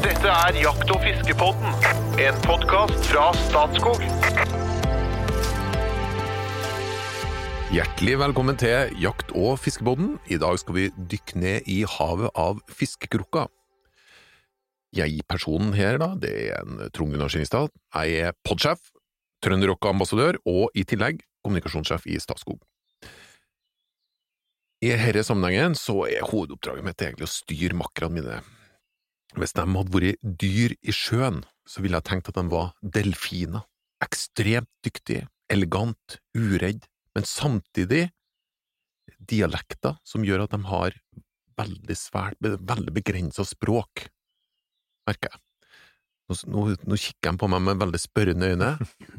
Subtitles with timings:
[0.00, 1.74] Dette er Jakt- og fiskepodden,
[2.24, 4.00] en podkast fra Statskog.
[7.68, 10.14] Hjertelig velkommen til Jakt- og fiskepodden.
[10.32, 13.44] I dag skal vi dykke ned i havet av fiskekrukka.
[14.96, 17.68] Jeg personen her, da, det er en Trond Gunnar Skinningstad.
[17.92, 18.80] Jeg er podsjef,
[19.44, 22.64] Trønderrock-ambassadør og i tillegg kommunikasjonssjef i Statskog.
[24.80, 28.40] I denne sammenhengen så er hovedoppdraget mitt egentlig å styre makkerne mine.
[29.38, 33.66] Hvis de hadde vært dyr i sjøen, så ville jeg tenkt at de var delfiner.
[34.02, 38.08] Ekstremt dyktige, elegant, uredd, men samtidig
[39.30, 40.96] dialekter som gjør at de har
[41.60, 44.06] veldig svært, veldig begrensa språk,
[45.08, 45.42] merker jeg.
[46.30, 48.70] Nå, nå, nå kikker de på meg med veldig spørrende øyne,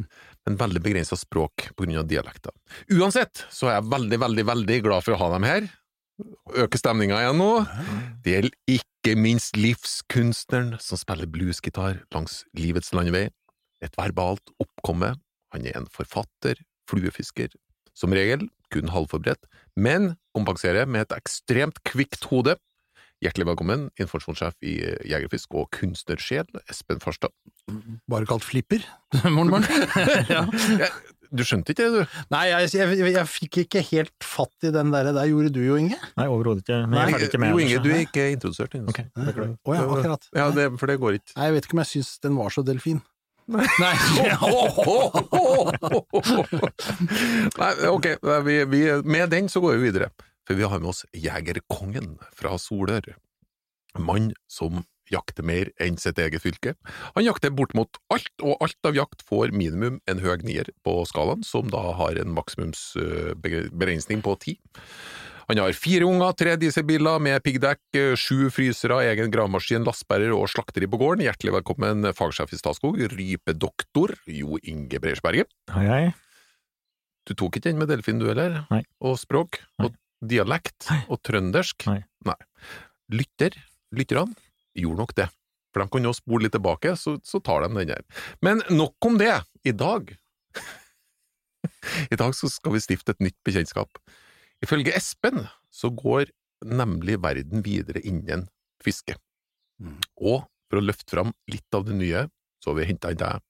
[0.48, 2.56] men veldig begrensa språk på grunn av dialekter.
[2.96, 5.68] Uansett så er jeg veldig, veldig, veldig glad for å ha dem her.
[6.58, 7.52] Øke stemninga igjen nå.
[8.24, 13.30] Det gjelder ikke minst livskunstneren som spiller bluesgitar langs livets landevei.
[13.82, 15.16] Et verbalt oppkomme.
[15.56, 17.54] Han er en forfatter, fluefisker,
[17.98, 22.56] som regel kun halvforberedt, men kompenserer med et ekstremt kvikt hode.
[23.22, 24.78] Hjertelig velkommen, informasjonssjef i
[25.12, 27.34] Jegerfisk og kunstnersjel, Espen Farstad.
[28.10, 28.86] Bare kalt Flipper,
[29.36, 29.68] moren min.
[30.32, 30.46] ja.
[31.32, 32.16] Du skjønte ikke det, du?
[32.34, 35.14] Nei, jeg, jeg, jeg, fikk ikke helt fatt i den der.
[35.16, 35.96] Der gjorde du jo, Inge.
[36.20, 36.80] Nei, overhodet ikke.
[36.92, 39.86] Men jeg er ikke med Jo, Inge, du er ikke introdusert Å Ok, oh, ja,
[39.86, 40.28] akkurat.
[40.36, 41.32] Ja, det, for det går ikke.
[41.38, 43.00] Nei, jeg vet ikke om jeg syns den var så delfin.
[43.52, 43.64] Nei.
[47.62, 48.06] Nei, ok,
[48.46, 50.08] vi, vi, med den så går vi videre,
[50.48, 53.08] for vi har med oss Jegerkongen fra Solør.
[54.00, 56.76] Mann som jakter mer enn sitt eget fylke.
[57.16, 61.44] Han jakter bortimot alt, og alt av jakt får minimum en høy nier på skalaen,
[61.48, 64.58] som da har en maksimumsbegrensning på ti.
[65.50, 67.82] Han har fire unger, tre dieselbiler med piggdekk,
[68.16, 71.26] sju frysere, egen gravemaskin, lastebærer og slakteri på gården.
[71.26, 75.52] Hjertelig velkommen, fagsjef i Statskog, rypedoktor Jo Inge Breisberget.
[75.76, 76.06] Hei, hei.
[77.28, 78.62] Du tok ikke den med delfin, du heller?
[78.72, 78.80] Nei.
[79.04, 79.60] Og språk?
[79.84, 79.92] Og
[80.24, 80.88] dialekt?
[81.12, 81.84] Og trøndersk?
[81.90, 82.40] Nei.
[83.12, 83.58] Lytter,
[83.92, 84.32] lytterne,
[84.78, 85.28] gjorde nok det.
[85.72, 88.04] For de kan jo spole litt tilbake, så, så tar de den der.
[88.44, 89.34] Men nok om det!
[89.64, 90.10] I dag
[92.14, 94.00] I dag så skal vi stifte et nytt bekjentskap.
[94.62, 96.32] Ifølge Espen så går
[96.66, 98.48] nemlig verden videre innen
[98.84, 99.16] fiske.
[99.82, 99.98] Mm.
[100.22, 102.26] Og for å løfte fram litt av det nye,
[102.62, 103.42] så har vi henta inn deg,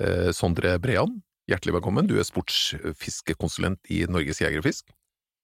[0.00, 1.20] eh, Sondre Brean.
[1.48, 4.92] Hjertelig velkommen, du er sportsfiskekonsulent i Norges Jeger og Fisk.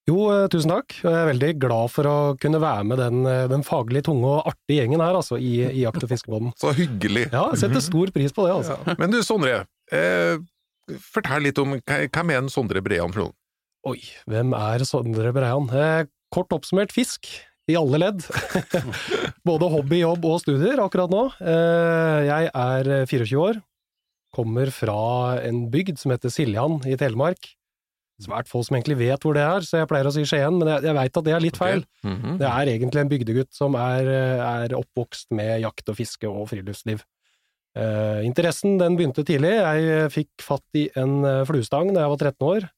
[0.05, 0.97] Jo, eh, tusen takk.
[1.01, 4.51] Jeg er veldig glad for å kunne være med den, eh, den faglig tunge og
[4.51, 6.53] artige gjengen her, altså, i, i Jakt- og fiskebåten.
[6.61, 7.31] Så hyggelig!
[7.33, 8.77] Ja, jeg setter stor pris på det, altså.
[9.01, 10.37] Men du, Sondre, eh,
[11.09, 13.33] fortell litt om hvem er en Sondre Brean noen?
[13.85, 13.99] Oi,
[14.29, 15.67] hvem er Sondre Breian?
[15.73, 17.29] Eh, kort oppsummert fisk.
[17.69, 18.25] I alle ledd.
[19.49, 21.23] Både hobby, jobb og studier akkurat nå.
[21.41, 23.61] Eh, jeg er 24 år.
[24.37, 24.97] Kommer fra
[25.41, 27.55] en bygd som heter Siljan i Telemark.
[28.23, 30.69] Svært få som egentlig vet hvor det er, så jeg pleier å si Skien, men
[30.71, 31.83] jeg, jeg veit at det er litt feil.
[32.07, 32.37] Mhm.
[32.39, 34.11] Det er egentlig en bygdegutt som er,
[34.45, 37.03] er oppvokst med jakt og fiske og friluftsliv.
[37.75, 39.57] Eh, interessen den begynte tidlig.
[39.59, 42.69] Jeg fikk fatt i en eh, fluestang da jeg var 13 år,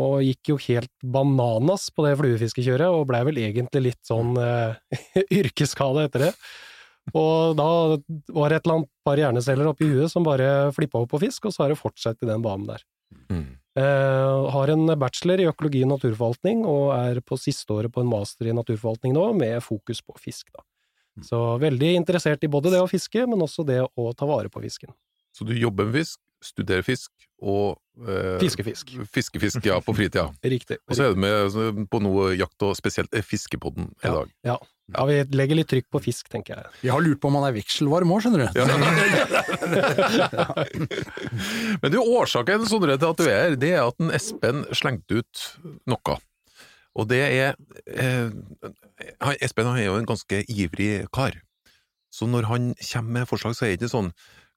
[0.00, 4.98] og gikk jo helt bananas på det fluefiskekjøret, og blei vel egentlig litt sånn eh,
[5.40, 6.32] yrkesskade etter det.
[7.16, 7.68] Og da
[8.34, 11.46] var det et eller annet par hjerneceller oppi huet som bare flippa opp på fisk,
[11.46, 12.82] og så har det fortsatt i den banen der.
[13.30, 13.48] Mm.
[13.78, 18.10] Uh, har en bachelor i økologi og naturforvaltning, og er på siste året på en
[18.10, 20.50] master i naturforvaltning nå, med fokus på fisk.
[20.56, 20.64] Da.
[21.26, 24.62] Så veldig interessert i både det å fiske, men også det å ta vare på
[24.64, 24.92] fisken.
[25.36, 27.78] Så du jobber med fisk, studerer fisk og
[28.08, 28.94] eh, Fiskefisk.
[29.12, 30.28] Fiskefisk, ja, på fritida.
[30.54, 30.80] Riktig.
[30.88, 34.32] Og så er du med på noe jakt og spesielt eh, Fiskepodden i dag.
[34.46, 34.56] Ja.
[34.94, 36.64] Ja, vi legger litt trykk på fisk, tenker jeg.
[36.82, 38.48] Vi har lurt på om han er vekselvarm òg, skjønner du.
[41.82, 45.12] Men du, årsaken Sondre, til at du er her, det er at en Espen slengte
[45.22, 45.34] ut
[45.90, 46.14] noe.
[46.98, 47.48] Og det er
[47.94, 48.28] eh,
[49.38, 51.34] Espen han er jo en ganske ivrig kar.
[52.10, 54.12] Så når han kommer med forslag, så er det ikke sånn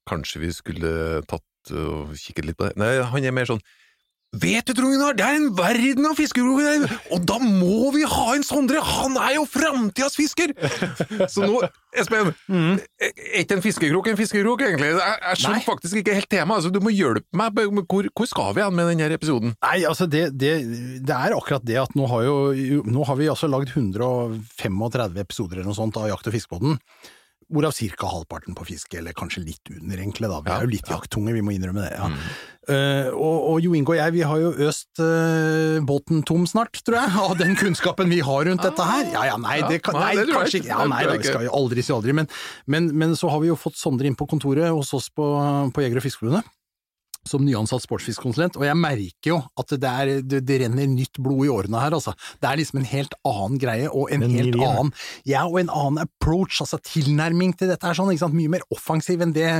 [0.10, 2.76] Kanskje vi skulle tatt og kikket litt på det.
[2.76, 3.64] Nei, han er mer sånn
[4.34, 8.26] Vet du, Trond Gunnar, det er en verden av fiskekroker og da må vi ha
[8.34, 8.82] en Sondre!
[8.82, 10.56] Han er jo framtidas fisker!
[11.30, 11.60] Så nå,
[11.94, 13.14] Espen, er
[13.44, 14.90] ikke en fiskekrok en fiskekrok, egentlig?
[14.98, 16.64] Jeg, jeg skjønner faktisk ikke helt temaet.
[16.64, 17.62] Altså, du må hjelpe meg.
[17.86, 19.54] Hvor, hvor skal vi hen med denne episoden?
[19.62, 20.54] Nei, altså det, det,
[21.06, 25.62] det er akkurat det at nå har, jo, nå har vi altså lagd 135 episoder
[25.62, 26.80] eller noe sånt av Jakt- og fiskebåten,
[27.54, 28.08] hvorav ca.
[28.10, 30.28] halvparten på fiske, eller kanskje litt under, egentlig.
[30.30, 30.40] da.
[30.42, 30.98] Vi Ja, er jo litt ja.
[30.98, 31.94] jakttunge, vi må innrømme det.
[31.96, 32.10] ja.
[32.10, 32.18] Mm.
[32.64, 36.80] Uh, og, og Jo Inge og jeg, vi har jo øst uh, båten tom snart,
[36.88, 39.04] tror jeg, av den kunnskapen vi har rundt dette her.
[39.12, 40.62] Ja, ja, nei, det kan, nei, nei, det kanskje.
[40.70, 42.16] Ja, nei, da, vi skal jo aldri si aldri.
[42.16, 42.30] Men,
[42.72, 45.28] men, men så har vi jo fått Sondre inn på kontoret hos oss på,
[45.76, 46.48] på Jeger- og Fiskerforbundet.
[47.28, 51.46] Som nyansatt sportsfiskkonsulent, og jeg merker jo at det, er, det, det renner nytt blod
[51.46, 52.12] i årene her, altså.
[52.44, 54.92] Det er liksom en helt annen greie, og en En helt annen
[55.28, 58.36] Ja, og en annen approach, altså tilnærming til dette er sånn, ikke sant.
[58.38, 59.52] Mye mer offensiv enn det,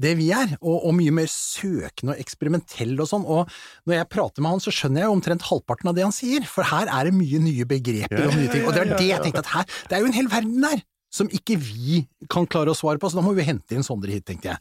[0.00, 3.26] det vi er, og, og mye mer søkende og eksperimentell og sånn.
[3.26, 3.50] Og
[3.88, 6.46] når jeg prater med han, så skjønner jeg jo omtrent halvparten av det han sier,
[6.46, 8.66] for her er det mye nye begreper og nye ting.
[8.66, 10.86] Og det er det jeg tenkte at her, det er jo en hel verden der!
[11.10, 14.12] Som ikke vi kan klare å svare på, så da må vi hente inn Sondre
[14.12, 14.60] hit, tenkte jeg.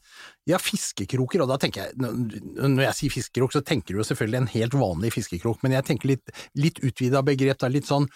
[0.53, 4.41] Ja, fiskekroker, og da tenker jeg, når jeg sier fiskekrok, så tenker du jo selvfølgelig
[4.45, 8.07] en helt vanlig fiskekrok, men jeg tenker litt, litt utvida begrep, da, litt sånn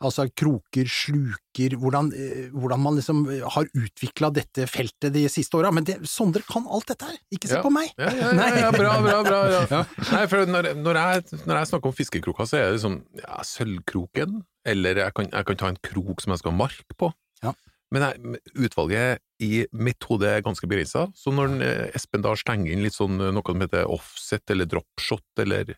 [0.00, 3.18] Altså kroker, sluker, hvordan, eh, hvordan man liksom
[3.52, 5.68] har utvikla dette feltet de siste åra.
[5.76, 7.60] Men det, Sondre kan alt dette her, ikke se Ja.
[7.60, 7.90] på meg!
[8.00, 9.40] Ja, ja, ja, ja, bra, bra, bra.
[9.74, 9.82] Ja.
[10.14, 13.42] Nei, for når, når, jeg, når jeg snakker om fiskekroker, så er det liksom ja,
[13.44, 14.40] sølvkroken,
[14.72, 17.12] eller jeg kan, jeg kan ta en krok som jeg skal ha mark på.
[17.44, 17.52] Ja.
[17.90, 22.70] Men jeg, utvalget i mitt hode er ganske begrensa, så når eh, Espen da stenger
[22.74, 25.74] inn litt sånn eh, noe som heter offset, eller dropshot, eller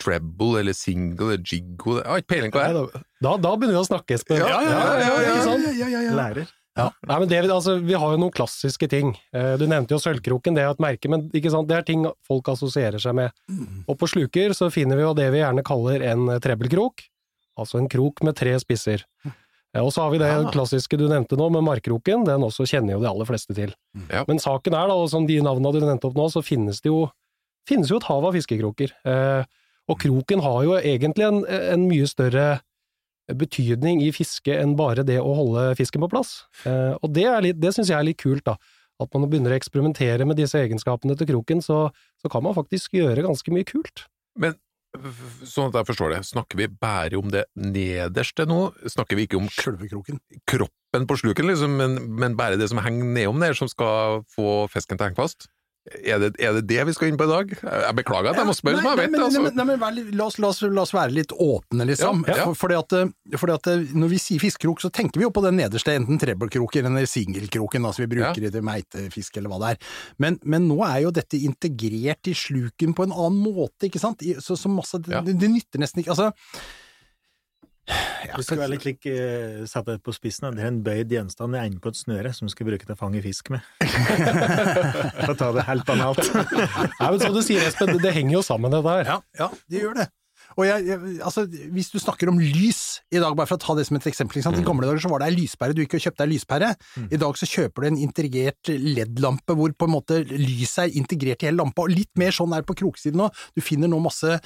[0.00, 2.70] treble, eller single, eller jiggo Jeg har ikke peiling på det.
[2.78, 4.40] da, da, da begynner vi å snakke, Espen.
[4.40, 6.16] Ja, ja, ja, ja, ja, ikke ja, ja, ja.
[6.16, 6.48] Lærer.
[6.80, 9.10] Nei, men det, altså, Vi har jo noen klassiske ting.
[9.36, 11.68] Eh, Du nevnte jo sølvkroken, det er et merke, men ikke sant?
[11.68, 13.34] det er ting folk assosierer seg med.
[13.90, 17.04] Og på sluker så finner vi jo det vi gjerne kaller en trebbelkrok,
[17.60, 19.04] altså en krok med tre spisser.
[19.78, 20.50] Og så har vi det Ja.
[20.50, 23.72] klassiske du nevnte nå, med markkroken, den også kjenner jo de aller fleste til.
[24.10, 24.24] Ja.
[24.26, 26.90] Men saken er da, og som de navnene du nevnte opp nå, så finnes det
[26.90, 27.04] jo,
[27.68, 28.90] finnes jo et hav av fiskekroker.
[29.04, 29.44] Eh,
[29.90, 32.60] Og kroken har jo egentlig en, en mye større
[33.34, 36.44] betydning i fiske enn bare det å holde fisken på plass.
[36.66, 38.56] Eh, og det, er litt- det syns jeg er litt kult, da.
[39.00, 41.90] At man begynner å eksperimentere med disse egenskapene til kroken, så,
[42.22, 44.04] så kan man faktisk gjøre ganske mye kult.
[44.38, 44.54] Men
[45.46, 48.72] sånn at jeg forstår det, snakker vi bare om det nederste nå?
[48.90, 50.18] Snakker vi ikke om k- kroken.
[50.50, 54.66] kroppen på sluken, liksom, men, men bare det som henger nedom der, som skal få
[54.72, 55.46] fisken til å henge fast?
[56.04, 57.52] Er det, er det det vi skal inn på i dag?
[57.64, 59.12] Jeg beklager at jeg må spørre, som jeg vet det.
[59.14, 59.40] men, Altså.
[59.56, 62.20] nei, men nei, litt- la, oss, la, oss, la oss være litt åpne, liksom.
[62.28, 62.44] Ja, ja.
[62.50, 65.30] For, fordi at, eh, fordi at eh, når vi sier fiskekrok, så tenker vi jo
[65.32, 69.58] på den nederste, enten trebbelkroken eller singelkroken, altså vi bruker det til meitefisk eller hva
[69.64, 69.88] det er.
[70.20, 74.20] Men, men nå er jo dette integrert i sluken på en annen måte, ikke sant?
[74.44, 75.22] Så, så masse, Ja.
[75.24, 76.30] det, det nytter nesten ikke, altså
[78.36, 80.48] Du skal være litt lik eh, satt det på spissen.
[80.54, 82.94] Det er en bøyd gjenstand i enden på et snøre som du skal bruke til
[82.94, 83.64] å fange fisk med.
[85.24, 86.22] For å ta det helt banalt.
[86.30, 89.14] Nei, men som du sier, Espen, det, det henger jo sammen, det der.
[89.14, 90.08] Ja, ja, det gjør det.
[90.58, 92.79] Og jeg, jeg, altså, hvis du snakker om lys
[93.10, 95.22] i dag, bare for å ta det som et eksempel, i gamle dager så var
[95.22, 96.68] det ei lyspære, du gikk og kjøpte ei lyspære.
[97.10, 101.42] I dag så kjøper du en integrert LED-lampe hvor på en måte lyset er integrert
[101.42, 103.26] i hele lampa, og litt mer sånn er det på kroksiden nå.
[103.56, 104.36] Du finner nå masse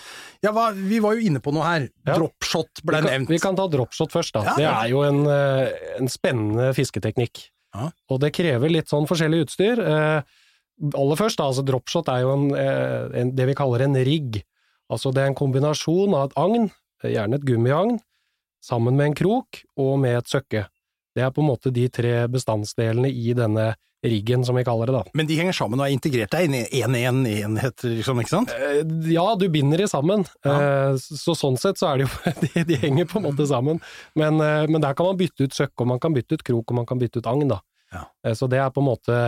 [0.44, 1.88] Ja, hva, vi var jo inne på noe her.
[2.06, 2.16] Ja.
[2.16, 3.34] Dropshot ble vi, kan, nevnt.
[3.34, 4.46] vi kan ta dropshot først, da.
[4.46, 7.44] Ja, det er jo en, eh, en spennende fisketeknikk.
[7.74, 7.90] Ja.
[8.08, 9.82] Og det krever litt sånn forskjellig utstyr.
[9.82, 10.40] Eh,
[10.94, 14.40] aller først, da, altså dropshot er jo en, eh, en, det vi kaller en rigg.
[14.92, 16.68] Altså det er en kombinasjon av et agn,
[17.04, 17.98] gjerne et gummiagn,
[18.64, 20.66] sammen med en krok og med et søkke.
[21.14, 23.74] Det er på en måte de tre bestandsdelene i denne
[24.04, 25.12] riggen, som vi kaller det, da.
[25.16, 28.52] Men de henger sammen og er integrert deg i en, en, enhet, liksom, ikke sant?
[28.52, 28.82] Eh,
[29.14, 30.56] Ja, du binder de sammen, Ja.
[30.56, 33.80] Eh, så sånn sett så er det jo de, de henger på en måte sammen.
[34.18, 36.66] Men, eh, men der kan man bytte ut søkke, og man kan bytte ut krok,
[36.68, 37.62] og man kan bytte ut agn, da.
[37.94, 38.04] Ja.
[38.34, 39.18] Så det er på en måte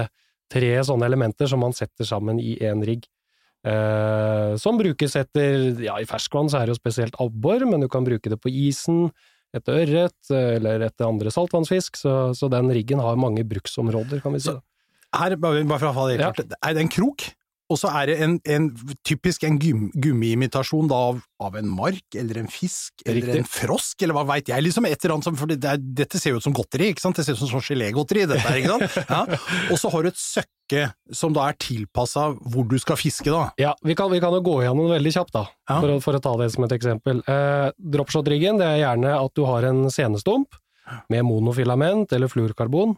[0.52, 3.06] tre sånne elementer som man setter sammen i én rigg.
[3.66, 7.88] Eh, som brukes etter Ja, i ferskvann så er det jo spesielt abbor, men du
[7.90, 9.08] kan bruke det på isen,
[9.56, 14.36] etter ørret eh, eller etter andre saltvannsfisk, så, så den riggen har mange bruksområder, kan
[14.36, 14.52] vi si.
[14.54, 14.62] Så-
[15.16, 16.32] Her, bare for å ha det helt Ja.
[16.36, 17.22] klart, er det en krok,
[17.72, 18.68] og så er det en, en
[19.06, 23.40] typisk en gum, gummiimitasjon av, av en mark, eller en fisk, eller Riktig.
[23.42, 26.20] en frosk, eller hva veit jeg, liksom et eller annet som, for det er, dette
[26.22, 28.60] ser jo ut som godteri, ikke sant, det ser ut som sånn gelégodteri, dette her,
[28.62, 29.40] ikke sant, ja.
[29.74, 33.48] og så har du et søkke som da er tilpassa hvor du skal fiske da.
[33.62, 35.80] Ja, vi kan, vi kan jo gå gjennom veldig kjapt, da, Ja.
[35.80, 37.24] for, å, for å ta det som et eksempel.
[37.26, 40.54] Eh, Dropshot-riggen det er gjerne at du har en senestump
[41.10, 42.94] med monofilament eller fluorkarbon.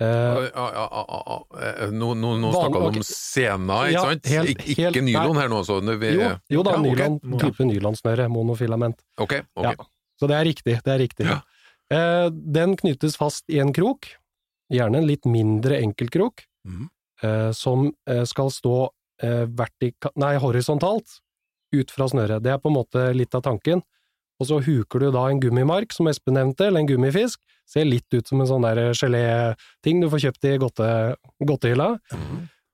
[0.00, 1.44] Eh, Ja, ja, ja, ja,
[1.80, 1.86] ja.
[1.90, 4.26] Nå, nå, nå Van- snakker du om sena, ikke Ja, sant?
[4.26, 5.80] helt- Ik ikke helt- nylon her nå, altså?
[5.80, 8.98] jo, jo da, Ja, nylon, type nylonsnøre, monofilament.
[9.18, 9.74] Ok, okay.
[9.78, 9.86] Ja.
[10.20, 11.26] Så det er riktig, det er riktig.
[11.26, 11.40] Ja.
[11.90, 14.06] Eh, den knyttes fast i en krok,
[14.70, 16.88] gjerne en litt mindre enkeltkrok, mm.
[17.22, 17.92] uh, som
[18.24, 18.88] skal stå
[19.22, 21.20] eh, vertika nei, horisontalt
[21.72, 22.42] ut fra snøret.
[22.42, 23.82] Det er på en måte litt av tanken.
[24.36, 27.40] Og så huker du da en gummimark, som Espen nevnte, eller en gummifisk.
[27.66, 30.88] Ser litt ut som en sånn der geléting du får kjøpt i godte,
[31.42, 31.88] godtehylla.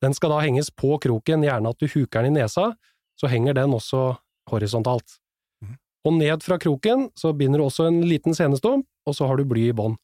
[0.02, 2.72] Den skal da henges på kroken, gjerne at du huker den i nesa,
[3.18, 4.16] så henger den også
[4.50, 5.20] horisontalt.
[5.62, 5.76] Mm.
[6.08, 9.46] Og ned fra kroken så binder du også en liten senestump, og så har du
[9.46, 9.94] bly i bånn.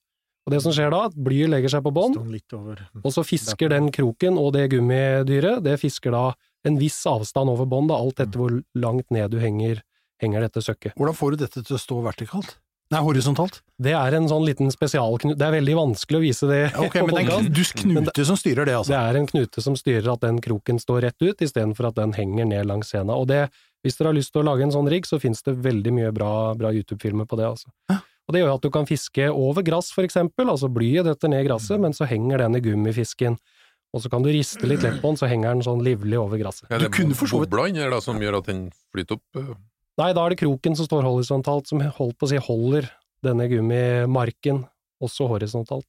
[0.47, 2.15] Og det som skjer da, at blyet legger seg på bånn,
[3.03, 6.23] og så fisker den kroken og det gummidyret, det fisker da
[6.65, 9.83] en viss avstand over bånd, alt etter hvor langt ned du henger,
[10.22, 10.94] henger dette søkket.
[10.98, 12.56] Hvordan får du dette til å stå vertikalt?
[12.90, 13.58] Nei, horisontalt?
[13.76, 16.94] Det er en sånn liten spesialknute, det er veldig vanskelig å vise det Ja, ok,
[17.04, 18.94] men det er en knute som styrer det, altså.
[18.94, 22.14] Det er en knute som styrer at den kroken står rett ut, istedenfor at den
[22.16, 23.12] henger ned langs scena.
[23.12, 23.42] Og det,
[23.84, 26.14] hvis dere har lyst til å lage en sånn rigg, så finnes det veldig mye
[26.16, 27.68] bra, bra YouTube-filmer på det, altså.
[28.28, 31.44] Og det gjør at du kan fiske over grass, for eksempel, altså blyet detter ned
[31.44, 33.37] i gresset, men så henger den i gummifisken.
[33.92, 36.37] Og så kan du riste litt lett på den, så henger den sånn livlig over
[36.40, 36.66] gresset.
[36.72, 39.16] Ja, Du det kunne for så vidt- boblene her da, som gjør at den flyter
[39.20, 39.56] opp?
[39.99, 42.87] Nei, da er det kroken som står horisontalt, som holdt på å si holder
[43.26, 44.62] denne gummimarken
[45.02, 45.88] også horisontalt.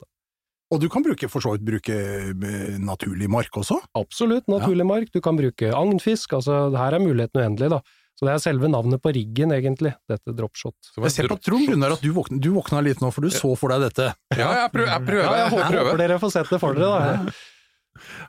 [0.69, 3.79] Og du kan bruke, for så vidt bruke eh, naturlig mark også?
[3.97, 5.09] Absolutt, naturlig mark.
[5.13, 7.79] Du kan bruke agnfisk, altså her er muligheten uendelig, da.
[8.19, 10.91] Så det er selve navnet på riggen, egentlig, dette dropshot.
[10.99, 11.69] Jeg ser på Trond.
[11.71, 14.09] Gunnar at du våkna, du våkna litt nå, for du så for deg dette.
[14.35, 14.91] Ja, jeg prøver.
[14.91, 17.37] Jeg, prøver, Ja, jeg jeg, håper, dere får sett det for dere, da.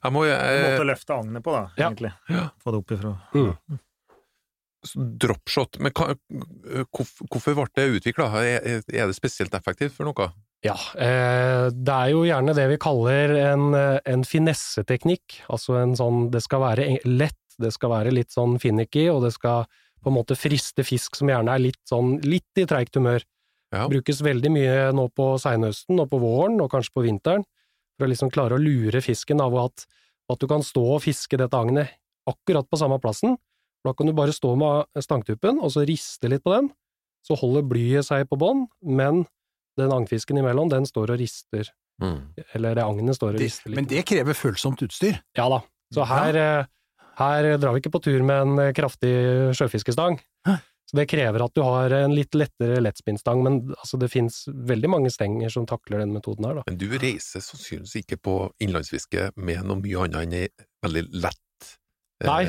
[0.05, 0.61] jeg må, jeg...
[0.63, 1.89] jeg, å løfte agnet på, da, Ja.
[1.89, 2.13] egentlig.
[2.31, 2.47] Ja.
[2.63, 3.17] Få det opp ifra.
[4.95, 6.15] Dropshot, men hva,
[6.89, 8.29] hvorfor, ble det utvikla?
[8.41, 10.31] Er, det spesielt effektivt for noe?
[10.65, 15.43] Ja, eh, det er jo gjerne det vi kaller en, eh, en finesseteknikk.
[15.53, 19.33] Altså en sånn Det skal være lett, det skal være litt sånn finicky, og det
[19.37, 19.65] skal
[20.01, 23.25] på en måte friste fisk som gjerne er litt sånn litt i treigt humør.
[23.71, 23.87] Ja.
[23.89, 27.45] Brukes veldig mye nå på seinhøsten og på våren, og kanskje på vinteren,
[27.97, 29.85] for å liksom klare å lure fisken av at,
[30.33, 31.93] at du kan stå og fiske dette agnet
[32.29, 33.37] akkurat på samme plassen.
[33.87, 36.71] Da kan du bare stå med stangtuppen, og så riste litt på den,
[37.27, 39.25] så holder blyet seg på bånn, men
[39.81, 41.69] den agnfisken imellom, den står og rister,
[42.57, 43.77] eller det agnet står og Det, rister litt.
[43.77, 45.21] men det krever følsomt utstyr.
[45.37, 45.63] Ja da,
[45.95, 46.67] så her, eh,
[47.21, 49.13] her drar vi ikke på tur med en eh, kraftig
[49.57, 50.21] sjøfiskestang.
[50.49, 50.59] Hæ?
[50.91, 54.89] Så det krever at du har en litt lettere lettspinnstang, men altså, det finnes veldig
[54.91, 56.65] mange stenger som takler den metoden her, da.
[56.67, 58.35] Men du reiser sannsynligvis ikke på
[58.65, 60.49] innlandsfiske med noe mye annet enn ei
[60.83, 61.69] veldig lett
[62.27, 62.43] Nei.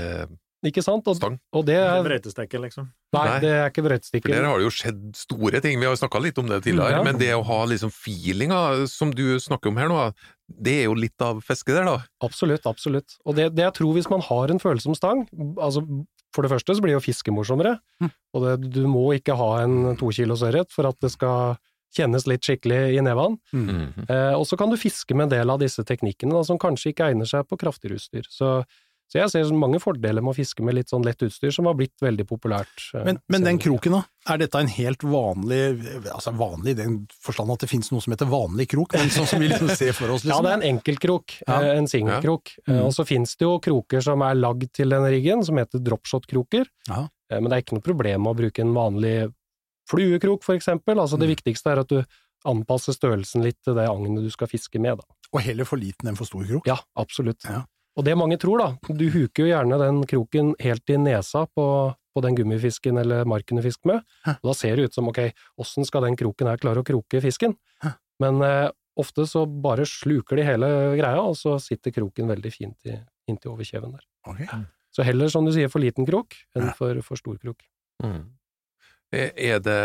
[0.64, 1.08] Ikke sant?
[1.10, 1.40] Og, stang.
[1.58, 2.92] og det er er Brøytestekke, liksom.
[3.16, 3.40] Nei, Nei.
[3.42, 4.30] det er ikke For brøytestikker.
[4.36, 7.00] der har det jo skjedd store ting, vi har jo snakka litt om det tidligere,
[7.00, 7.04] Ja.
[7.04, 10.14] men det å ha liksom feelinga som du snakker om her nå,
[10.62, 11.98] det er jo litt av fisket der, da.
[12.22, 13.18] Absolutt, absolutt.
[13.26, 15.26] Og det, det jeg tror hvis man har en følsom stang,
[15.58, 15.82] altså
[16.36, 17.80] for det første så blir jo fiske morsommere,
[18.34, 21.58] og det, du må ikke ha en to kilos ørret for at det skal
[21.92, 23.36] kjennes litt skikkelig i nevene.
[23.52, 24.06] Mhm.
[24.08, 26.94] Eh, og så kan du fiske med en del av disse teknikkene da, som kanskje
[26.94, 28.24] ikke egner seg på kraftigere utstyr.
[28.32, 28.62] Så,
[29.12, 31.76] så jeg ser mange fordeler med å fiske med litt sånn lett utstyr, som har
[31.76, 32.72] blitt veldig populært.
[32.96, 34.04] eh, Men, men den kroken, da?
[34.32, 35.60] Er dette en helt vanlig
[36.14, 39.28] Altså vanlig i den forstand at det finnes noe som heter vanlig krok, men sånn
[39.28, 40.44] som vi liksom ser for oss, Ja, liksom?
[40.46, 41.60] det er en enkeltkrok, Ja.
[41.62, 42.56] eh, en singelkrok.
[42.68, 42.74] Ja.
[42.74, 42.86] Mm.
[42.86, 46.66] Og så finnes det jo kroker som er lagd til denne riggen, som heter dropshot-kroker.
[46.88, 47.08] Ja.
[47.30, 49.34] Eh, Men det er ikke noe problem med å bruke en vanlig
[49.90, 50.96] fluekrok, for eksempel.
[51.00, 51.36] Altså, det Mm.
[51.36, 52.06] viktigste er at du
[52.46, 55.04] anpasser størrelsen litt til det agnet du skal fiske med, da.
[55.34, 56.66] Og heller for liten enn for stor krok?
[56.66, 57.44] Ja, absolutt.
[57.46, 57.66] Ja.
[58.00, 61.66] Og det mange tror, da, du huker jo gjerne den kroken helt i nesa på,
[62.16, 64.38] på den gummifisken eller marken du fisker med, Hæ.
[64.42, 65.20] og da ser det ut som ok,
[65.60, 67.58] åssen skal den kroken her klare å kroke fisken?
[67.84, 67.94] Hæ.
[68.24, 68.70] Men eh,
[69.02, 70.70] ofte så bare sluker de hele
[71.00, 72.96] greia, og så sitter kroken veldig fint i,
[73.32, 74.06] inntil overkjeven der.
[74.28, 74.48] Okay.
[74.96, 77.64] Så heller, som du sier, for liten krok enn for, for stor krok.
[78.04, 78.24] Mm.
[79.12, 79.78] Er er det,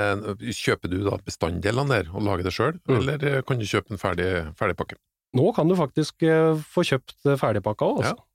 [0.54, 2.96] kjøper du da bestanddelene der og lager det sjøl, Mm.
[3.00, 4.98] eller eh, kan du kjøpe en ferdig, ferdig pakke?
[5.34, 8.26] Nå kan du faktisk eh, få kjøpt eh, ferdigpakka òg, altså.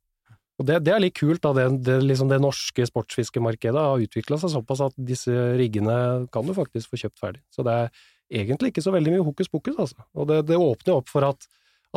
[0.61, 1.53] Og det, det er litt kult, da.
[1.57, 6.53] Det, det, liksom det norske sportsfiskemarkedet har utvikla seg såpass at disse riggene kan du
[6.53, 7.41] faktisk få kjøpt ferdig.
[7.49, 7.89] Så det er
[8.43, 10.05] egentlig ikke så veldig mye hokus pokus, altså.
[10.13, 11.47] Og det, det åpner opp for at,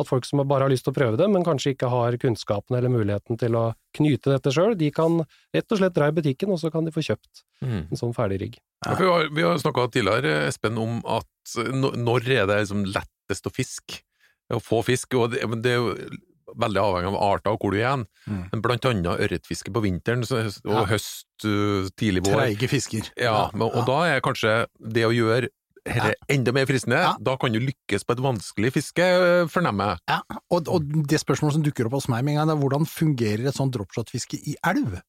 [0.01, 2.79] at folk som bare har lyst til å prøve det, men kanskje ikke har kunnskapen
[2.79, 3.67] eller muligheten til å
[3.99, 5.21] knyte dette sjøl, de kan
[5.55, 7.79] rett og slett dra i butikken, og så kan de få kjøpt mm.
[7.83, 8.59] en sånn ferdig rigg.
[8.85, 12.83] Ja, vi har, vi har snakka tidligere, Espen, om at eh, når er det liksom
[12.89, 14.01] lettest å fiske?
[14.53, 15.93] Å få fisk, og det, det er jo
[16.55, 18.05] veldig avhengig av arter og hvor du er hen.
[18.29, 18.43] Mm.
[18.51, 20.85] Men blant annet ørretfiske på vinteren og Ja.
[20.85, 22.37] høst, uh, tidlig vår.
[22.37, 23.11] Treige fisker.
[23.17, 25.49] Ja, men, og da er kanskje det å gjøre
[25.85, 27.15] dette enda mer fristende, Ja.
[27.21, 29.99] da kan du lykkes på et vanskelig fiske, øh, fornemmer jeg.
[30.09, 32.87] Ja, og, og det spørsmålet som dukker opp hos meg med en gang, er hvordan
[32.89, 35.01] fungerer et sånt dropshot-fiske i elv?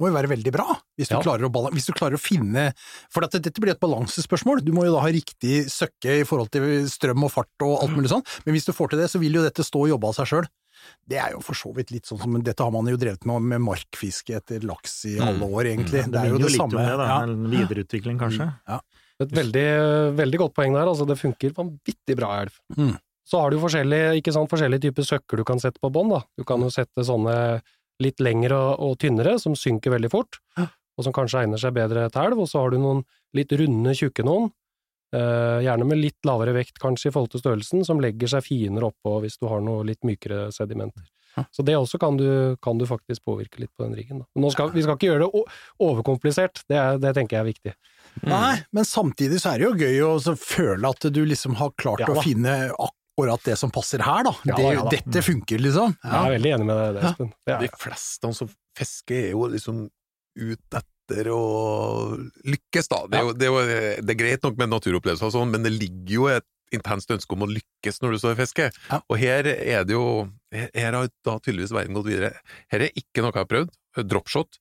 [0.00, 0.66] Må jo være veldig bra,
[0.98, 1.22] hvis du, Ja.
[1.22, 2.72] klarer, å balan- hvis du klarer å finne
[3.10, 6.50] For at dette blir et balansespørsmål, du må jo da ha riktig søkke i forhold
[6.50, 9.18] til strøm og fart og alt mulig sånn, men hvis du får til det, så
[9.20, 10.46] vil jo dette stå og jobbe av seg sjøl.
[11.08, 13.40] Det er jo for så vidt litt sånn som Dette har man jo drevet med
[13.42, 16.04] med markfiske etter laks i alle år, egentlig.
[16.12, 16.76] Det er jo det litt samme.
[16.76, 17.06] det, da.
[17.08, 17.22] Ja.
[17.22, 18.52] En videreutvikling, kanskje.
[18.68, 18.80] Ja.
[19.18, 19.66] Et veldig,
[20.14, 22.52] veldig godt poeng der, altså det funker vanvittig bra i elv.
[22.76, 22.98] Mm.
[23.26, 26.20] Så har du forskjellige, ikke sant, forskjellige typer søkker du kan sette på bånd, da.
[26.38, 27.62] Du kan jo sette sånne
[28.02, 30.40] litt lengre og, og tynnere, som synker veldig fort,
[30.96, 33.02] og som kanskje egner seg bedre til elv, og så har du noen
[33.36, 34.48] litt runde, tjukke noen,
[35.16, 38.90] eh, gjerne med litt lavere vekt kanskje i forhold til størrelsen, som legger seg finere
[38.90, 41.04] oppå hvis du har noe litt mykere sedimenter.
[41.52, 44.22] Så det også kan du, kan du faktisk påvirke litt på den riggen.
[44.54, 45.42] Skal, vi skal ikke gjøre det
[45.84, 47.74] overkomplisert, det, er, det tenker jeg er viktig.
[48.24, 52.00] Nei, men samtidig så er det jo gøy å føle at du liksom har klart
[52.00, 53.02] Ja å finne akkurat
[53.44, 54.32] det som passer her, da.
[54.44, 54.90] Ja det, ja da.
[54.92, 55.94] Dette funker, liksom.
[56.04, 57.10] Jeg er veldig enig med deg, Ja.
[57.12, 57.32] Espen.
[57.46, 59.88] Det De fleste som fisker er jo liksom
[60.36, 61.40] ut etter å
[62.44, 63.06] lykkes, da.
[63.08, 65.62] Det er, jo, det, er jo, det er greit nok med naturopplevelser og sånn, men
[65.64, 66.44] det ligger jo et
[66.74, 68.68] intenst ønske om å lykkes når du står i fiske.
[68.90, 69.00] Ja.
[69.08, 72.32] Og her er det jo Her har da tydeligvis verden gått videre.
[72.72, 73.74] Her er ikke noe jeg har prøvd.
[74.08, 74.58] Dropshot.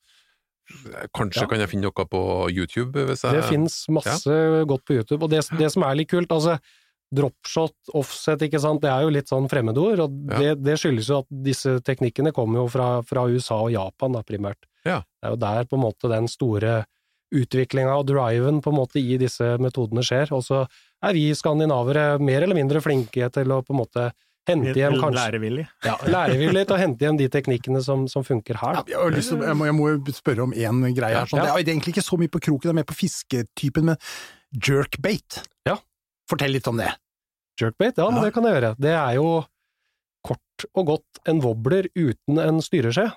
[1.16, 1.48] Kanskje Ja.
[1.50, 2.22] kan jeg finne noe på
[2.52, 3.06] YouTube?
[3.10, 3.34] Hvis jeg...
[3.38, 4.38] det finnes masse
[4.70, 6.58] godt på YouTube, og det, det som er litt kult, altså
[7.14, 10.40] dropshot, offset, ikke sant, det er jo litt sånn fremmedord, og Ja.
[10.42, 14.24] det, det skyldes jo at disse teknikkene kommer jo fra, fra USA og Japan da,
[14.26, 14.66] primært.
[14.86, 15.02] Ja.
[15.22, 16.84] Det er jo der på en måte den store
[17.36, 20.66] utviklinga og driven på en måte i disse metodene skjer, og så
[21.06, 24.12] er vi skandinavere mer eller mindre flinke til å på en måte
[24.46, 25.64] hente hjem kanskje Lærevillig.
[25.84, 28.78] ja, lærevillig til å hente hjem de teknikkene som, som funker her.
[28.86, 31.26] Ja, jeg, lyst til, jeg, må, jeg må spørre om én greie her.
[31.26, 31.42] Sånn.
[31.42, 31.56] Ja.
[31.58, 33.98] Det er egentlig ikke så mye på kroken, det er mer på fisketypen, men
[34.54, 35.42] jerkbait.
[35.68, 35.80] Ja.
[36.29, 36.91] Fortell litt om det.
[37.62, 38.22] Jerkbait, ja, Ja.
[38.24, 38.75] det kan jeg gjøre.
[38.79, 39.46] Det er jo
[40.25, 43.12] kort og godt en wobbler uten en styreskje.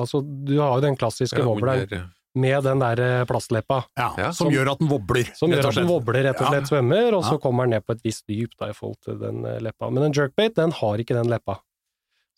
[0.00, 4.30] Altså, du har jo den klassiske Ja, wobbleren med den der eh, plastleppa, Ja, Ja,
[4.30, 5.24] som, som- gjør at den wobler.
[5.36, 6.50] som gjør at den wobbler rett og Ja.
[6.60, 7.38] slett svømmer, og så Ja.
[7.38, 9.90] kommer den ned på et visst dyp da, i forhold til den eh, leppa.
[9.90, 11.58] Men en jerkbait, den har ikke den leppa.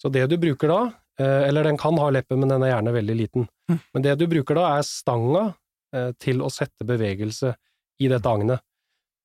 [0.02, 2.92] Så det du bruker da, eh, eller den kan ha leppe, men den er gjerne
[2.92, 3.49] veldig liten.
[3.70, 3.80] Mm.
[3.94, 5.54] Men det du bruker da, er stanga
[6.18, 7.54] til å sette bevegelse
[8.00, 8.61] i dette agnet.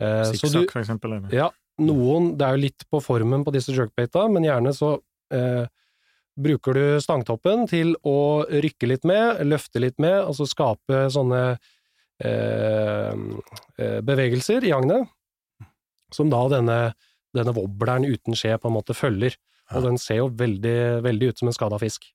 [0.02, 1.18] Eh, så du, Sikksakk, for eksempel.
[1.18, 1.34] eller?
[1.34, 1.50] Ja,
[1.84, 4.96] noen, det er jo litt på formen på disse jerkbaita, men gjerne så
[5.34, 5.66] eh,
[6.38, 11.44] bruker du stangtoppen til å rykke litt med, løfte litt med, altså skape sånne
[12.24, 15.10] eh, eh, bevegelser i agnet,
[16.14, 16.80] som da denne,
[17.36, 19.36] denne wobbleren uten skje på en måte følger.
[19.76, 22.06] Og den ser jo veldig, veldig ut som en skada fisk.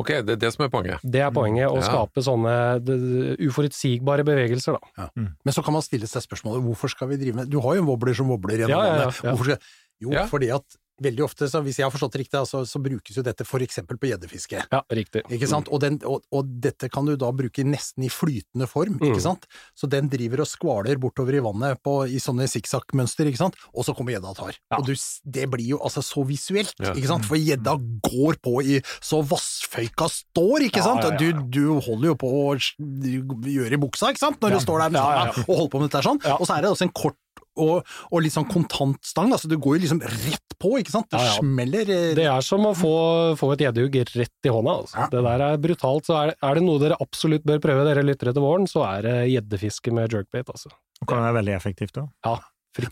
[0.00, 1.00] Ok, det er det som er poenget.
[1.04, 1.82] Det er poenget, å Ja.
[1.84, 2.52] skape sånne
[3.40, 5.08] uforutsigbare bevegelser, da.
[5.16, 7.82] Men så kan man stille seg spørsmålet hvorfor skal vi drive med Du har jo
[7.84, 9.30] en wobbler som wobler gjennom Ja, ja, ja, ja.
[9.34, 9.58] Hvorfor skal
[10.02, 10.26] Jo, Ja.
[10.26, 10.64] fordi at
[11.02, 13.62] veldig ofte, så hvis jeg har forstått det riktig, så, så brukes jo dette for
[13.64, 14.60] eksempel på gjeddefiske.
[14.70, 15.22] Ja, riktig.
[15.32, 15.70] Ikke sant?
[15.72, 19.08] Og, den, og, og dette kan du da bruke nesten i flytende form, Mm.
[19.12, 19.46] ikke sant?
[19.78, 23.56] Så den driver og skvaler bortover i vannet på, i sånne sikksakk-mønster, ikke sant?
[23.72, 24.58] Og så kommer gjedda og tar.
[24.70, 24.78] Ja.
[24.78, 24.92] Og du,
[25.32, 26.92] det blir jo altså så visuelt, Ja.
[26.92, 27.24] ikke sant?
[27.26, 27.74] For gjedda
[28.04, 31.02] går på i så vassføyka står, ikke sant?
[31.08, 31.16] ja.
[31.18, 34.38] Du, du holder jo på å gjøre i buksa, ikke sant?
[34.42, 36.20] Når du står der med stanga og holder på med dette sånn.
[36.38, 37.16] Og så er det også en kort
[37.60, 41.08] og, og litt sånn kontant stang, altså du går jo liksom rett på, ikke sant?
[41.10, 41.40] Det Ja, ja.
[41.40, 42.92] smeller eh, Det er som å få,
[43.40, 44.76] få et gjeddehugg rett i hånda.
[44.84, 45.00] Altså.
[45.02, 45.08] Ja.
[45.12, 46.06] Det der er brutalt.
[46.06, 48.86] Så er det, er det noe dere absolutt bør prøve, dere lyttere til våren, så
[48.88, 50.48] er det gjeddefiske med jerkbait.
[50.48, 50.70] Altså.
[51.02, 52.08] Det kan være veldig effektivt òg.
[52.24, 52.38] Ja,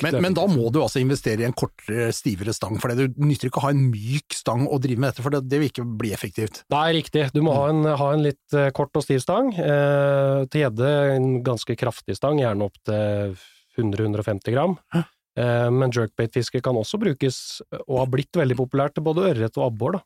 [0.03, 3.23] Men, men da må du altså investere i en kortere, stivere stang, for det du
[3.25, 5.71] nytter ikke å ha en myk stang å drive med dette, for det, det vil
[5.71, 6.65] ikke bli effektivt.
[6.69, 7.23] Det er riktig.
[7.33, 9.49] Du må ha en, ha en litt eh, kort og stiv stang.
[9.57, 13.39] Eh, til gjedde en ganske kraftig stang, gjerne opp til
[13.81, 14.77] 100-150 gram.
[14.95, 15.05] Hæ?
[15.41, 19.69] Eh, men jerkbait-fiske kan også brukes, og har blitt veldig populært til både ørret og
[19.71, 19.93] abbor.
[19.99, 20.03] Da.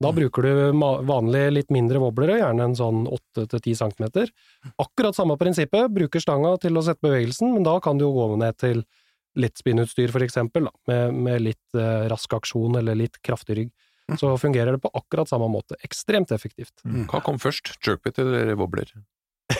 [0.00, 0.14] Da Mm.
[0.20, 0.52] bruker du
[1.08, 4.28] vanlig litt mindre wobblere, gjerne en sånn 8-10 cm.
[4.78, 8.38] Akkurat samme prinsippet, bruker stanga til å sette bevegelsen, men da kan du jo gå
[8.38, 8.84] ned til
[9.38, 13.72] lettspinnutstyr for eksempel, da, med, med litt eh, rask aksjon eller litt kraftig rygg.
[14.08, 14.16] Mm.
[14.22, 15.74] Så fungerer det på akkurat samme måte.
[15.84, 16.72] Ekstremt effektivt.
[17.10, 18.86] Hva kom først, jerkbait eller wobbler?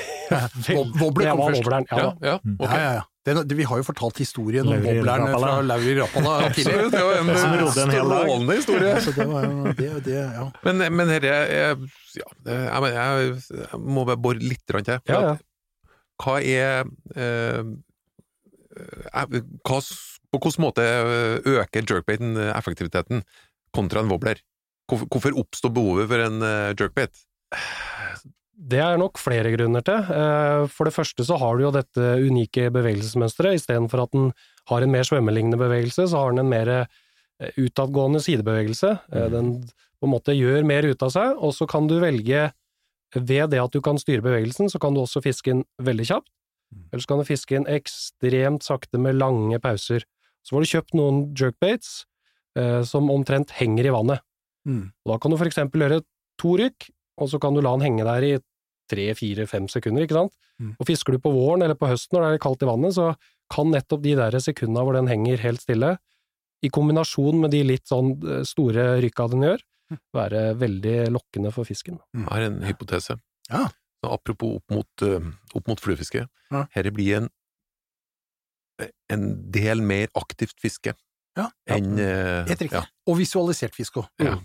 [1.02, 1.62] Wobbler kom først.
[1.64, 1.98] wobbleren, ja.
[1.98, 2.78] Ja, ja, okay.
[2.78, 3.02] Ja, ja, ja.
[3.28, 6.88] Den, det, vi har jo fortalt historien om Lauri fra Lauri Rappala tidligere.
[6.94, 7.42] Det var en en
[7.82, 8.94] strålende historie.
[8.94, 9.48] Altså, det var
[9.80, 10.46] det, det ja.
[10.64, 14.80] Men, men herre, er jeg, ja, jeg, jeg, jeg må bare bore litt til.
[14.88, 15.36] Ja, ja.
[16.18, 17.62] Hva er eh,
[19.14, 19.80] eh, hva,
[20.28, 20.84] På hvilken måte
[21.46, 23.22] øker jerkbaiten effektiviteten
[23.76, 24.42] kontra en wobbler?
[24.88, 27.24] Hvorfor, hvorfor oppstår behovet for en eh, jerkbait?
[28.59, 30.09] Det er nok flere grunner til.
[30.11, 33.61] Eh, For det første så har du jo dette unike bevegelsesmønsteret.
[33.61, 34.33] Istedenfor at den
[34.68, 38.97] har en mer svømmelignende bevegelse, så har den en mer eh, utadgående sidebevegelse.
[39.12, 39.53] Eh, Den
[39.99, 42.49] på en måte gjør mer ut av seg, og så kan du velge
[43.14, 46.29] ved det at du kan styre bevegelsen, så kan du også fiske inn veldig kjapt.
[46.92, 50.05] Eller så kan du fiske inn ekstremt sakte med lange pauser.
[50.44, 52.03] Så får du kjøpt noen jerkbaits
[52.59, 54.21] eh, som omtrent henger i vannet.
[54.68, 54.90] Mm.
[55.09, 56.03] Da kan du for eksempel gjøre
[56.38, 58.35] to rykk, og så kan du la den henge der i
[58.88, 60.35] tre, fire, fem sekunder, ikke sant?
[60.59, 60.72] Mm.
[60.81, 63.12] Og fisker du på våren eller på høsten når det er kaldt i vannet, så
[63.53, 65.94] kan nettopp de der sekundene hvor den henger helt stille,
[66.64, 69.96] i kombinasjon med de litt sånn eh, store rykka den gjør, Mm.
[70.12, 71.94] være veldig lokkende for fisken.
[72.12, 73.14] Jeg har en hypotese.
[73.48, 73.62] Ja.
[74.05, 76.27] Så apropos opp mot, eh, opp mot fluefiske.
[76.53, 76.66] Ja.
[76.74, 77.29] Dette blir en,
[79.09, 80.92] en del mer aktivt fiske
[81.38, 81.46] Ja.
[81.70, 82.72] enn eh, Helt riktig.
[82.77, 82.85] ja.
[83.09, 84.09] Og visualisert fisk òg.
[84.20, 84.37] Ja.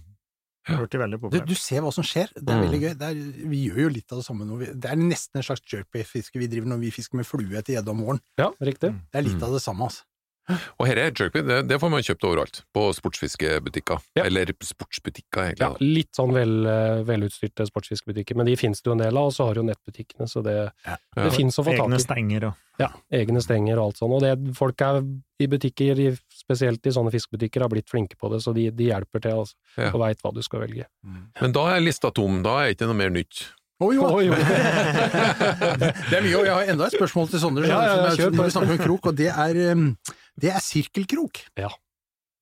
[0.68, 1.48] Blitt veldig Du, populært.
[1.48, 2.64] du ser hva som skjer, det er Mm.
[2.70, 2.94] veldig gøy.
[2.98, 4.58] Det er, vi gjør jo litt av det samme.
[4.60, 7.74] Vi- Det er nesten en slags jerkbait-fiske vi driver når vi fisker med flue etter
[7.76, 8.20] gjedde om våren.
[8.38, 8.92] Ja, riktig.
[9.12, 9.44] Det er litt Mm.
[9.44, 10.04] av det samme, altså.
[10.78, 14.02] Og her er jerkbait, det, det får man kjøpt overalt, på sportsfiskebutikker.
[14.18, 14.24] Ja.
[14.26, 15.60] Eller sportsbutikker, egentlig.
[15.60, 19.28] Ja, litt sånn vel, eh, velutstyrte sportsfiskebutikker, men de finnes det jo en del av,
[19.28, 20.98] og så har du jo nettbutikkene, så det, Ja.
[21.16, 21.30] Ja.
[21.30, 22.04] finnes å få tak Egne i.
[22.04, 24.12] stenger og Ja, egne stenger og alt sånt.
[24.14, 24.98] Og det, folk er
[25.40, 28.90] i butikker, i- spesielt i sånne fiskebutikker, har blitt flinke på det, så de, de
[28.92, 29.92] hjelper til altså, Ja.
[29.94, 30.88] og veit hva du skal velge.
[31.42, 33.46] Men da er lista tom, da er ikke noe mer nytt.
[33.84, 34.06] Oi, jo.
[34.06, 34.42] Oi, oi.
[36.10, 38.48] Det er mye, og jeg har enda et spørsmål til Sondre, Ja, ja, ja, når
[38.48, 39.64] vi snakker om krok, og det er,
[40.40, 41.42] det er sirkelkrok.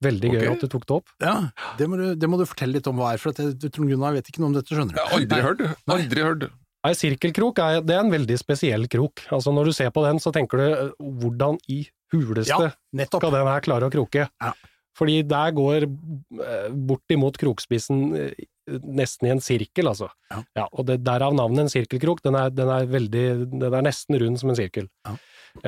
[0.02, 0.54] Veldig gøy okay.
[0.56, 1.12] at du tok det opp.
[1.22, 1.36] Ja,
[1.78, 3.92] det må, du, det må du fortelle litt om hva er, for at jeg, Trond
[3.92, 4.98] Gunnar vet ikke noe om dette, skjønner du.
[4.98, 5.62] Jeg har aldri hørt.
[5.96, 6.48] Aldri hørt.
[6.82, 9.22] Nei, sirkelkrok er, det er en veldig spesiell krok.
[9.30, 13.50] Altså Når du ser på den, så tenker du hvordan i huleste Ja, skal den
[13.50, 14.26] her klare å kroke?
[14.28, 14.54] Ja.
[14.98, 20.10] Fordi der går eh, bortimot krokspissen eh, nesten i en sirkel, altså.
[20.32, 20.66] Ja.
[20.68, 22.24] og det, derav navnet en sirkelkrok.
[22.26, 24.90] Den er, den er veldig Den er nesten rund som en sirkel.
[25.08, 25.16] Ja.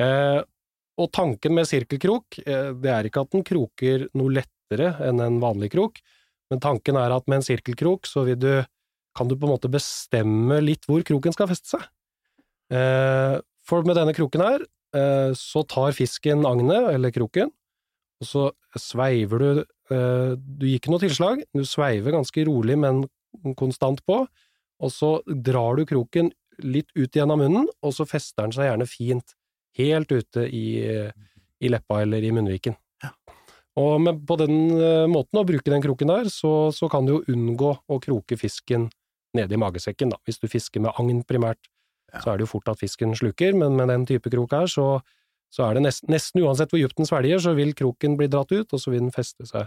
[0.00, 0.40] Eh,
[1.00, 5.40] og tanken med sirkelkrok, eh, det er ikke at den kroker noe lettere enn en
[5.42, 5.98] vanlig krok,
[6.52, 8.52] men tanken er at med en sirkelkrok så vil du
[9.14, 11.84] kan du på en måte bestemme litt hvor kroken skal feste seg.
[12.72, 14.64] Eh, for med denne kroken her,
[14.96, 17.52] eh, så tar fisken agnet, eller kroken,
[18.20, 18.44] og så
[18.78, 19.50] sveiver du
[19.92, 23.04] eh, Du gir ikke noe tilslag, du sveiver ganske rolig, men
[23.58, 24.24] konstant på,
[24.80, 28.88] og så drar du kroken litt ut gjennom munnen, og så fester den seg gjerne
[28.88, 29.34] fint,
[29.78, 30.66] helt ute i,
[31.58, 32.76] i leppa eller i munnviken.
[33.82, 34.54] Og med, på den
[35.10, 38.86] måten, å bruke den kroken der, så, så kan du jo unngå å kroke fisken
[39.38, 40.20] nede i magesekken, da.
[40.24, 41.70] Hvis du fisker med agn primært,
[42.22, 45.00] så er det jo fort at fisken sluker, men med den type krok her, så,
[45.52, 48.54] så er det nesten, nesten uansett hvor dypt den svelger, så vil kroken bli dratt
[48.54, 49.66] ut, og så vil den feste seg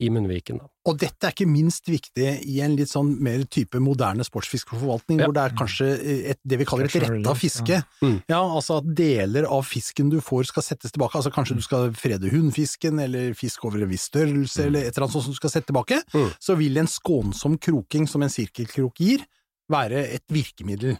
[0.00, 0.58] i munnviken.
[0.60, 0.68] Da.
[0.86, 5.26] Og dette er ikke minst viktig i en litt sånn mer type moderne sportsfiskeforvaltning, Ja.
[5.26, 5.88] hvor det er kanskje
[6.30, 7.68] et, det vi kaller et retta fiske.
[7.68, 7.82] ja.
[8.02, 8.22] Mm.
[8.28, 11.90] Ja, altså at deler av fisken du får skal settes tilbake, altså kanskje du skal
[11.92, 15.36] frede hunnfisken, eller fisk over en viss størrelse, eller et eller annet sånt som du
[15.42, 16.30] skal sette tilbake, Mm.
[16.40, 19.26] så vil en skånsom kroking som en sirkelkrok gir,
[19.68, 20.96] være et virkemiddel.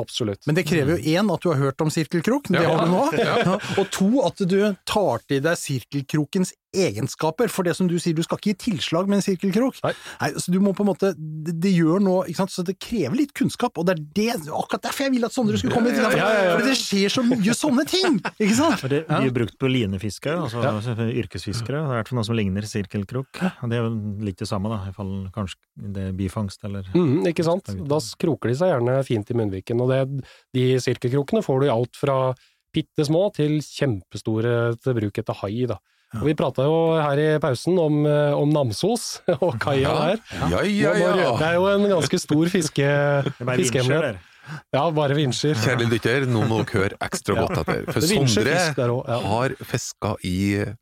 [0.00, 0.46] Absolutt.
[0.46, 2.76] Men det krever jo én, at du har hørt om sirkelkrok, det Ja.
[2.76, 3.36] har du nå, Ja.
[3.44, 8.14] Ja, og to, at du tar til deg sirkelkrokens egenskaper, for det som du sier,
[8.16, 9.78] du skal ikke gi tilslag med en sirkelkrok.
[9.84, 9.92] Nei.
[10.40, 13.16] så du må på en måte, det, det gjør noe, ikke sant, så det krever
[13.18, 16.00] litt kunnskap, og det er det, akkurat derfor jeg vil at Sondre skulle komme hit,
[16.02, 16.54] Ja, ja, ja, ja.
[16.58, 18.84] for det skjer så mye sånne ting, ikke sant?
[18.92, 19.20] Det Ja.
[19.20, 20.62] blir brukt på linefiske, altså
[21.08, 21.82] yrkesfiskere.
[21.82, 23.42] Det er i hvert fall noe som ligner sirkelkrok.
[23.62, 23.92] Og Det er jo
[24.24, 27.68] litt det samme, da, i fall kanskje det er bifangst eller mm, ikke sant?
[27.88, 30.24] Da kroker de seg gjerne fint i munnviken, og det,
[30.56, 32.16] de sirkelkrokene får du i alt fra
[32.72, 35.76] bitte små til kjempestore til bruk etter hai, da.
[36.20, 40.20] Og vi prata jo her i pausen om, eh, om Namsos og kaia der.
[40.50, 41.30] Ja, ja, ja, ja.
[41.40, 42.90] Det er jo en ganske stor fiske,
[43.62, 44.20] fiskehemmelighet.
[44.74, 45.54] Ja, bare vinsjer.
[45.56, 47.84] Kjære lytter, nå må dere høre ekstra godt etter.
[47.94, 50.34] For Sondre også, har fiska i
[50.66, 50.74] eh,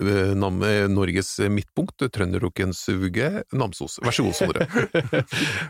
[0.00, 3.98] eh, Norges midtpunkt, trønderrockens vugge, Namsos.
[4.06, 4.68] Vær så god, Sondre.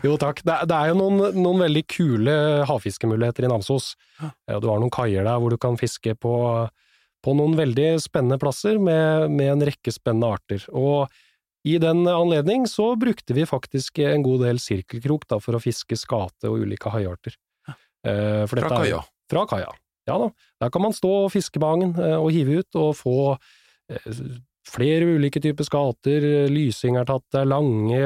[0.05, 0.39] Jo takk.
[0.45, 2.37] Det, er- det er jo noen, noen veldig kule
[2.69, 3.95] havfiskemuligheter i Namsos.
[4.21, 6.37] Du har noen kaier der hvor du kan fiske på,
[7.23, 10.65] på noen veldig spennende plasser med, med en rekke spennende arter.
[10.75, 11.07] Og
[11.63, 15.95] i den anledning så brukte vi faktisk en god del sirkelkrok da, for å fiske
[15.95, 17.37] skate og ulike haiarter.
[18.03, 19.01] Eh, for Fra er- kaia.
[19.31, 19.71] Fra kaia.
[20.03, 20.31] Ja da.
[20.59, 23.17] Der kan man stå og fiske med agn eh, og hive ut og få
[23.87, 24.09] eh,
[24.67, 28.03] flere ulike typer skater, lysing er tatt der, lange,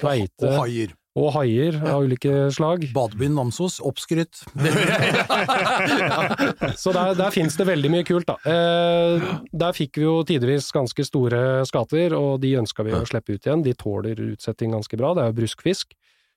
[0.00, 0.96] kveite Og haier.
[1.16, 2.82] Og haier av ulike slag.
[2.94, 4.42] Badebyen Namsos, oppskrytt.
[6.82, 8.36] Så der, der finnes det veldig mye kult, da.
[8.44, 13.32] Eh, der fikk vi jo tidvis ganske store skater, og de ønska vi å slippe
[13.32, 13.64] ut igjen.
[13.64, 15.96] De tåler utsetting ganske bra, det er jo bruskfisk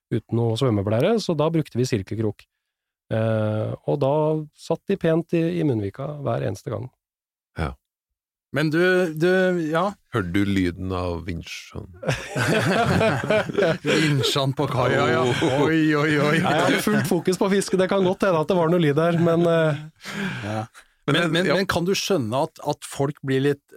[0.10, 2.48] uten noe svømmeblære, så da brukte vi sirkelkrok.
[3.14, 4.14] Eh, og da
[4.58, 6.88] satt de pent i, i munnvika hver eneste gang.
[8.52, 8.82] Men du,
[9.14, 9.30] du,
[9.70, 11.86] ja, Hørte du lyden av vinsjene?
[13.86, 15.22] vinsjene på kaia, ja.
[15.62, 16.36] Oi, oi, oi.
[16.40, 18.98] Jeg hadde fullt fokus på fiske, det kan godt hende at det var noe lyd
[18.98, 19.84] der, men uh...
[20.48, 20.64] Ja.
[21.16, 21.58] Men, men, ja.
[21.58, 23.76] men kan du skjønne at, at folk blir litt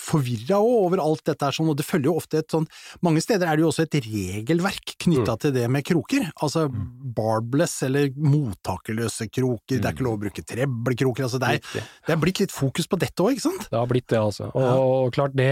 [0.00, 2.66] forvirra over alt dette her sånn, og det følger jo ofte et sånn
[3.06, 6.26] Mange steder er det jo også et regelverk knytta til det med kroker.
[6.44, 11.86] Altså barbless eller mottakerløse kroker, det er ikke lov å bruke treblekroker, altså det er,
[12.06, 13.70] det er blitt litt fokus på dette òg, ikke sant?
[13.70, 14.50] Det har blitt det, altså.
[14.52, 14.74] Og, Ja.
[14.76, 15.50] og klart, det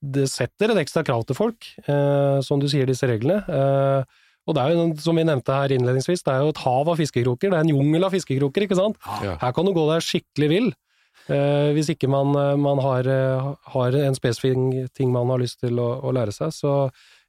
[0.00, 3.38] det setter et ekstra krav til folk, eh, som du sier, disse reglene.
[3.46, 6.88] Eh, og det er jo, som vi nevnte her innledningsvis, det er jo et hav
[6.90, 8.96] av fiskekroker, det er en jungel av fiskekroker, ikke sant?
[9.24, 9.36] Ja.
[9.42, 10.68] Her kan du gå deg skikkelig vill,
[11.28, 15.60] eh, hvis ikke man, eh, man har, eh, har en spesifikk ting man har lyst
[15.60, 16.54] til å, å lære seg.
[16.56, 16.74] Så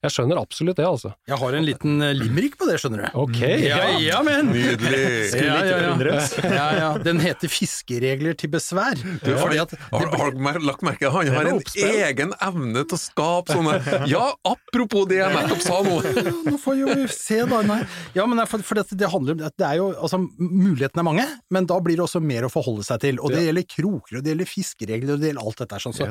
[0.02, 1.12] jeg skjønner absolutt det, altså.
[1.30, 3.18] Jeg har en liten eh, limerick på det, skjønner du.
[3.22, 4.48] Ok, Ja, ja, men!
[4.50, 5.02] Nydelig!
[5.30, 5.92] Skulle ikke ja.
[5.92, 6.32] undres.
[6.42, 6.88] ja, ja.
[7.06, 8.98] Den heter Fiskeregler til besvær.
[9.22, 13.54] Fordi at Har, har du lagt merke Han har en egen evne til å skape
[13.54, 16.00] sånne Ja, apropos det jeg nettopp sa nå!
[16.50, 17.84] Nå får jo vi se da, nei.
[18.18, 21.08] Ja, men det for, for det, det handler om det er jo, altså mulighetene er
[21.08, 23.22] mange, men da blir det også mer å forholde seg til.
[23.22, 25.98] Og det gjelder kroker, og det gjelder fiskeregler, og det gjelder alt dette sånn.
[25.98, 26.10] Så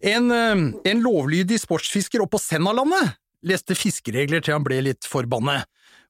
[0.00, 5.68] en, eh, en lovlydig sportsfisker oppå Sennalandet leste fiskeregler til han ble litt forbannet.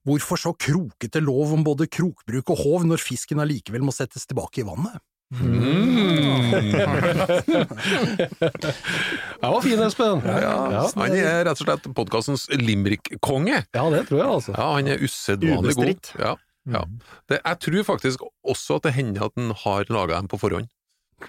[0.08, 4.62] Hvorfor så krokete lov om både krokbruk og håv når fisken allikevel må settes tilbake
[4.62, 4.96] i vannet?
[9.40, 10.24] Den var fin, Espen.
[10.26, 13.60] Ja, han er rett og slett podkastens limerick-konge.
[13.76, 14.52] Ja, det tror jeg, altså.
[14.56, 16.10] Ja, han er usedvanlig god.
[16.18, 16.32] Ja,
[16.74, 16.82] ja.
[17.30, 20.68] Det, jeg tror faktisk også at det hender at han har laga dem på forhånd.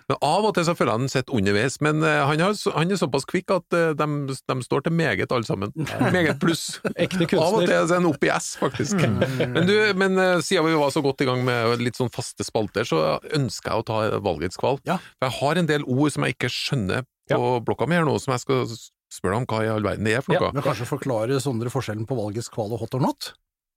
[0.10, 2.94] Men Av og til så føler jeg han sitter underveis, men eh, han, har, han
[2.94, 5.74] er såpass kvikk at eh, de, de står til meget alle sammen.
[6.16, 6.80] Meget pluss.
[6.96, 9.02] Ekte Av og til er det en opp i S, faktisk.
[9.02, 12.46] Men, du, men eh, siden vi var så godt i gang med litt sånn faste
[12.48, 14.82] spalter, så ønsker jeg å ta valgets kval.
[14.88, 15.00] Ja.
[15.20, 18.18] For jeg har en del ord som jeg ikke skjønner på blokka mi her nå,
[18.20, 18.66] som jeg skal
[19.12, 20.52] spørre deg om hva i all verden det er for noe.
[20.56, 23.34] Men kanskje forklare Sondre forskjellen på valgets kval og hot or not?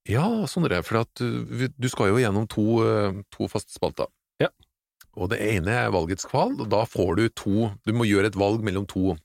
[0.09, 2.65] Ja, Sondre, for at uh, du skal jo gjennom to,
[3.33, 4.11] to faste spalter.
[4.43, 4.51] Ja.
[5.15, 8.35] Og det ene er valgets kval, og da får du to Du må gjøre et
[8.39, 9.15] valg mellom to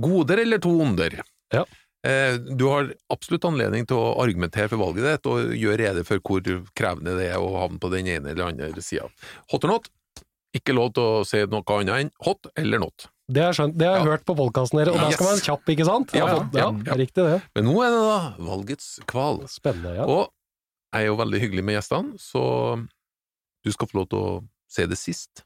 [0.00, 1.20] goder eller to onder.
[1.52, 1.64] Ja.
[2.06, 6.18] Eh, Du har absolutt anledning til å argumentere for valget ditt og gjøre rede for
[6.24, 6.40] hvor
[6.74, 9.08] krevende det er å havne på den ene eller andre sida.
[9.52, 9.88] Hot or not?
[10.56, 13.06] Ikke lov til å si noe annet enn hot eller not.
[13.30, 13.76] Det har jeg skjønt.
[13.78, 14.10] Det har jeg Ja.
[14.16, 16.10] hørt på podkasten deres, og der skal man være kjapp, ikke sant?
[16.14, 16.94] Ja, ja, ja, ja.
[16.98, 17.42] Riktig det.
[17.54, 19.44] Men nå er det da valgets kval.
[19.46, 20.04] Spennende, ja.
[20.04, 20.32] Og
[20.92, 22.88] jeg er jo veldig hyggelig med gjestene, så
[23.62, 25.44] du skal få lov til å se det sist.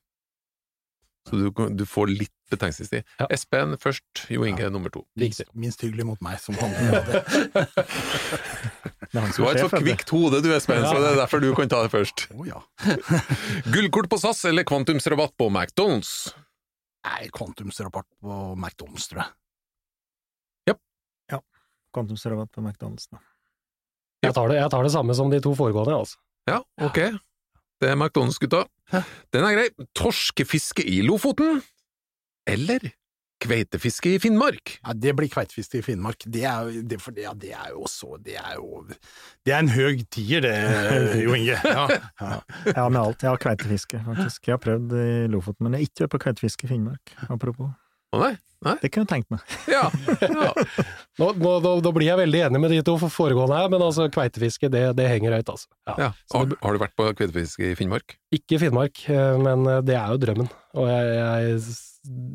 [1.24, 3.04] Så du, du får litt betenkningstid.
[3.16, 3.26] Ja.
[3.32, 5.06] Espen først, Jo Inge nummer to.
[5.16, 7.22] Minst, minst hyggelig mot meg som handler om det.
[9.14, 11.48] Det han Du har et så kvikt hode du, Espen, så det er derfor du
[11.56, 12.26] kan ta det først.
[12.36, 12.60] Oh, ja.
[13.72, 16.34] Gullkort på SAS eller kvantumsrabatt på McDonald's?
[17.08, 19.32] Nei, kvantumsrabatt på McDonald's, tror jeg.
[20.68, 20.76] Ja,
[21.94, 23.06] Kvantumsrabatt på McDonald's.
[23.12, 23.20] Da.
[24.24, 26.18] Jeg tar, det, jeg tar det samme som de to foregående, altså.
[26.50, 26.98] Ja, ok.
[27.82, 28.64] Det er McDonald's, gutta.
[29.34, 29.70] Den er grei.
[29.98, 31.62] Torskefiske i Lofoten
[32.48, 32.92] eller
[33.44, 34.76] kveitefiske i Finnmark?
[34.84, 36.24] Ja, det blir kveitefiske i Finnmark.
[36.30, 38.84] Det er, det, for det, ja, det er jo også Det er jo
[39.44, 40.54] Det er en høg tier, det,
[41.24, 41.58] Jo Inge.
[41.60, 41.86] Ja.
[42.20, 42.40] Ja.
[42.70, 43.24] Ja, med alt.
[43.24, 44.48] Jeg har kveitefiske, faktisk.
[44.48, 47.16] Jeg har prøvd i Lofoten, men jeg har ikke vært på kveitefiske i Finnmark.
[47.28, 47.72] Apropos.
[48.14, 48.34] Å nei?
[48.64, 48.74] Nei?
[48.80, 49.54] Det kunne jeg tenkt meg.
[49.68, 49.82] Ja.
[50.22, 50.52] ja.
[51.20, 54.06] Nå, nå, da, da blir jeg veldig enig med de to foregående her, men altså,
[54.10, 55.68] kveitefiske, det, det henger høyt, altså.
[55.90, 55.96] Ja.
[56.00, 56.08] ja.
[56.32, 58.16] Har, har du vært på kveitefiske i Finnmark?
[58.34, 60.48] Ikke i Finnmark, eh, men eh, det er jo drømmen.
[60.80, 61.60] Og jeg, jeg,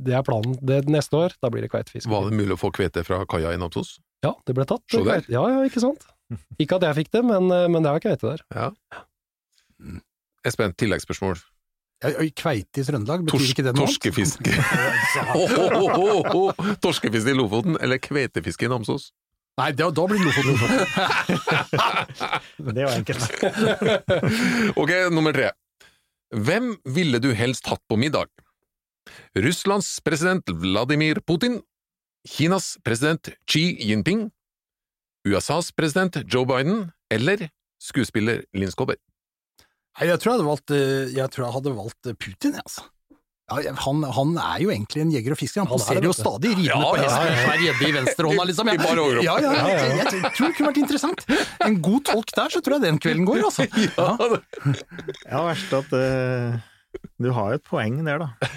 [0.05, 0.55] det er planen.
[0.61, 2.11] Det, neste år, da blir det kveitefiske.
[2.13, 3.97] Var det mulig å få kveite fra kaia i Namsos?
[4.23, 4.85] Ja, det ble tatt.
[4.93, 5.25] Se der.
[5.33, 6.07] Ja, ja, ikke sant?
[6.61, 8.45] Ikke at jeg fikk det, men, eh, men det er kveite der.
[8.53, 8.69] Ja.
[10.47, 11.41] Espen, tilleggsspørsmål.
[11.99, 14.53] Kveite i Trøndelag, betyr Tors ikke det noe torskefiske
[15.35, 16.67] Ho, ho, ho, ho, ho.
[16.79, 19.09] Torskefiske i Lofoten eller kveitefiske i Namsos?
[19.59, 20.55] Nei, da, da blir det Lofoten.
[22.75, 23.23] Det var enkelt.
[24.79, 25.49] Ok, nummer tre.
[26.31, 28.29] Hvem ville du helst hatt på middag?
[29.35, 31.59] Russlands president Vladimir Putin,
[32.27, 34.29] Kinas president Xi Jinping,
[35.27, 37.49] USAs president Joe Biden eller
[37.81, 38.95] skuespiller Linn Skåber?
[39.99, 42.63] Nei, jeg tror jeg hadde valgt, eh, jeg tror jeg hadde valgt eh, Putin, jeg,
[42.63, 42.85] altså.
[43.49, 46.13] Ja, han, han er jo egentlig en jeger og fisker, han Han er poserer jo
[46.13, 47.55] stadig ridende Ja, på ja, ja, ja.
[47.63, 48.69] gjedde i venstrehånda, liksom.
[49.25, 51.23] Ja, ja, jeg, jeg, jeg tror det kunne vært interessant.
[51.65, 53.65] En god tolk der, så tror jeg den kvelden går, altså.
[53.99, 54.09] Ja.
[55.25, 56.59] Ja, verst at eh,
[57.21, 58.49] du har jo et poeng der, da.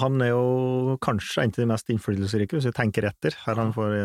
[0.00, 3.36] Han er jo kanskje en av de mest innflytelsesrike, hvis vi tenker etter.
[3.44, 3.96] Her han får,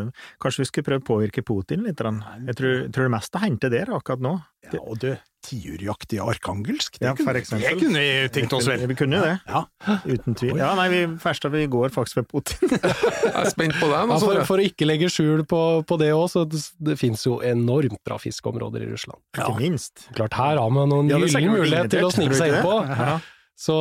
[0.43, 2.01] kanskje vi skulle prøve å påvirke Putin litt?
[2.03, 4.33] Jeg tror, jeg tror det meste henter der akkurat nå.
[4.71, 5.09] Ja, og du,
[5.43, 7.65] tiurjakt i arkangelsk, det, Ja, for kunne, eksempel.
[7.67, 8.85] det kunne vi tenkt oss vel.
[8.87, 9.63] Vi kunne jo det, Ja.
[10.07, 10.55] uten tvil.
[10.61, 12.69] Ja, nei, vi, at vi går faktisk ved Putin.
[12.71, 14.13] Jeg er spent på deg.
[14.13, 17.23] Ja, for, for å ikke legge skjul på, på det òg, så det, det finnes
[17.27, 19.19] jo enormt bra fiskeområder i Russland.
[19.35, 20.07] Ikke minst.
[20.15, 22.67] Klart, her har man noen Ja, er gyllen mulighet til å snike seg ikke inn
[22.69, 22.79] på.
[22.87, 22.99] det?
[23.03, 23.19] Ja.
[23.55, 23.73] Så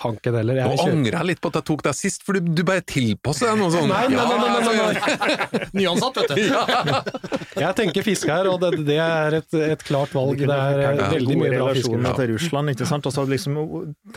[0.00, 0.58] fanken heller.
[0.58, 2.82] Nå Jeg angrer jeg litt på at jeg tok deg sist, for du, du bare
[2.82, 6.42] tilpasser deg noe sånn Nei, nei, nei, nei, nei, nei, Ja, Nyansatt, vet du.
[7.62, 10.42] Jeg tenker fiske her, og det, det er et, et klart valg.
[10.42, 11.92] Det er veldig mye bra fiske.
[11.92, 13.06] relasjoner til Russland, ikke sant.
[13.08, 13.52] Og så liksom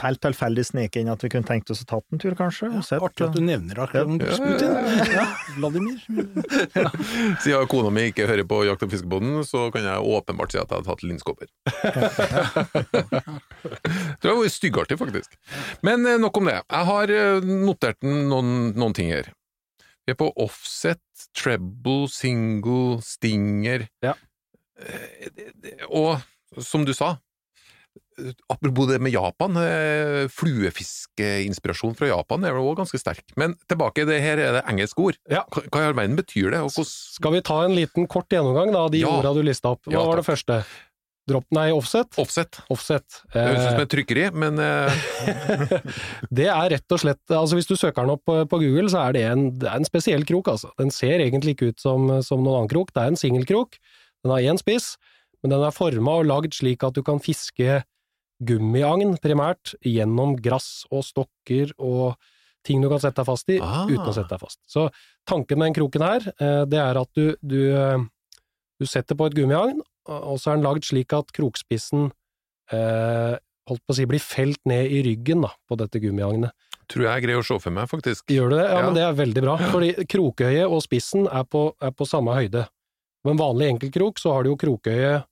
[0.02, 2.72] helt tilfeldig sneke inn at vi kunne tenkt oss å tatt en tur, kanskje.
[2.74, 4.10] og sett, Artig at du nevner akkurat
[4.42, 4.72] Putin.
[5.14, 5.28] Ja,
[5.60, 6.02] Vladimir.
[7.46, 10.68] Siden kona mi ikke hører på Jakt- og fiskebåten, så kan jeg åpenbart si at
[10.74, 11.48] jeg har tatt linskåper.
[14.66, 15.38] styggartig, faktisk.
[15.86, 16.60] Men eh, nok om det.
[16.70, 19.32] Jeg har eh, notert noen, noen ting her.
[20.06, 21.02] Vi er på offset,
[21.34, 23.88] treble, single, stinger.
[24.06, 24.14] Ja.
[24.78, 26.20] Eh, Og
[26.62, 27.16] som du sa,
[28.52, 29.58] apropos det med Japan,
[30.32, 33.24] fluefiskeinspirasjon fra Japan er jo òg ganske sterk.
[33.40, 35.18] Men tilbake, det her er det engelske ord.
[35.32, 35.42] Ja.
[35.52, 36.62] Hva i all verden betyr det?
[36.88, 39.12] Skal vi ta en liten kort gjennomgang da, av de Ja.
[39.18, 39.84] orda du lista opp?
[39.90, 40.62] Hva var det første?
[41.26, 42.14] Drop, nei, offset?
[42.22, 42.60] Offset.
[42.70, 43.16] Offset.
[43.34, 45.88] Det høres ut som Eh, et trykkeri, men eh,
[46.30, 49.16] det er rett og slett altså Hvis du søker den opp på, Google, så er
[49.18, 50.52] det en, det er en spesiell krok.
[50.54, 50.70] altså.
[50.78, 52.94] Den ser egentlig ikke ut som, som noen annen krok.
[52.94, 53.80] Det er en singelkrok.
[54.26, 54.96] Den har én spiss,
[55.42, 57.82] men den er forma og lagd slik at du kan fiske
[58.46, 62.16] gummiagn, primært, gjennom grass og stokker og
[62.66, 63.86] ting du kan sette deg fast i, Ah.
[63.88, 64.60] uten å sette deg fast.
[64.70, 64.88] Så
[65.30, 67.60] tanken med den kroken her, eh, det er at du, du,
[68.82, 72.10] du setter på et gummiagn, og så er den lagd slik at krokspissen
[72.72, 73.36] eh,
[73.70, 76.54] holdt på å si, blir felt ned i ryggen da, på dette gummiagnet.
[76.92, 78.28] tror jeg greier å se for meg, faktisk.
[78.30, 78.66] Gjør du det?
[78.70, 78.84] Ja, Ja.
[78.86, 79.56] men det er veldig bra.
[79.74, 82.68] Fordi krokøyet og spissen er på, er på samme høyde.
[83.26, 85.26] På en vanlig enkeltkrok så har du jo krokøyet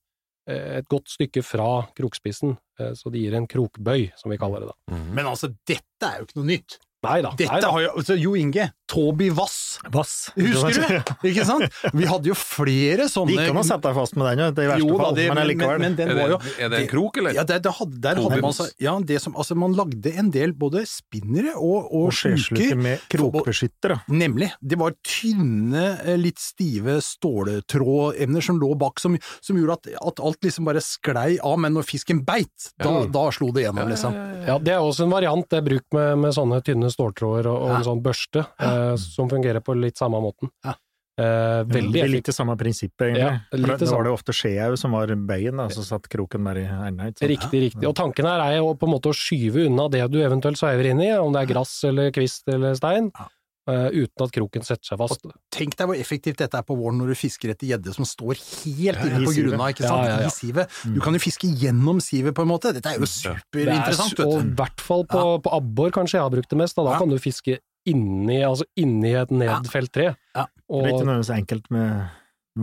[0.49, 4.65] eh, et godt stykke fra krokspissen, eh, så det gir en krokbøy, som vi kaller
[4.65, 4.97] det da.
[5.13, 6.79] Men altså, dette er jo ikke noe nytt.
[7.03, 7.33] Nei da.
[7.38, 7.69] Dette nei da.
[7.75, 10.13] har jo altså, Jo Inge, Toby Vass, Vass.
[10.38, 11.13] husker du?
[11.32, 11.65] Ikke sant?
[11.97, 14.49] Vi hadde jo flere sånne Det gikk an å sette deg fast med den, jo,
[14.53, 15.82] i verste Jo da, fall, det, men men, allikevel.
[15.82, 17.34] men den var jo er det en krok, eller?
[17.39, 18.60] Ja, der, det hadde, der hadde man Vass.
[18.62, 22.75] altså, ja, det som, altså, man lagde en del både spinnere og, og, og sluker.
[22.77, 23.97] med krokbeskyttere.
[24.13, 24.51] Nemlig.
[24.62, 30.21] Det var tynne, eh, litt stive ståltrådemner som lå bak, som, som gjorde at, at
[30.23, 33.06] alt liksom bare sklei av, men når fisken beit, da, Ja.
[33.13, 34.15] da slo det gjennom, liksom.
[34.47, 35.47] Ja, det er også en variant.
[35.49, 38.45] Det er bruk med, med sånne tynne ståltråder og, og en sånn børste,
[38.84, 40.52] eh, som fungerer på litt samme måten.
[40.65, 40.76] Ja.
[41.13, 43.22] Eh, Det veldig er litt det samme prinsippet, egentlig.
[43.22, 46.65] Ja, det var det ofte Skjehaug som var bøyen, da, som satt kroken der i
[46.65, 47.13] enden.
[47.22, 47.63] Riktig, ja.
[47.67, 47.86] Riktig.
[47.88, 50.89] Og tanken her er jo på en måte å skyve unna det du eventuelt sveiver
[50.89, 53.30] inn i, om det er grass eller kvist eller stein, Ja.
[53.63, 55.22] Uh, uten at kroken setter seg fast.
[55.56, 58.36] Tenk deg hvor effektivt dette er på våren når du fisker etter gjedde som står
[58.36, 60.04] helt inne på grunna, ikke sant?
[60.04, 60.28] Ja, ja, ja.
[60.28, 60.67] I sivet.
[60.84, 62.74] Du kan jo fiske gjennom sivet, på en måte.
[62.76, 66.26] Dette er jo Det er, superinteressant, og i hvert fall på, på abbor, kanskje jeg
[66.26, 67.00] har brukt det mest, da, da Ja.
[67.00, 67.56] kan du fiske
[67.89, 70.12] inni, altså inni et nedfelt tre.
[70.36, 70.46] Ja.
[70.69, 72.06] Og, Det er ikke nødvendigvis enkelt med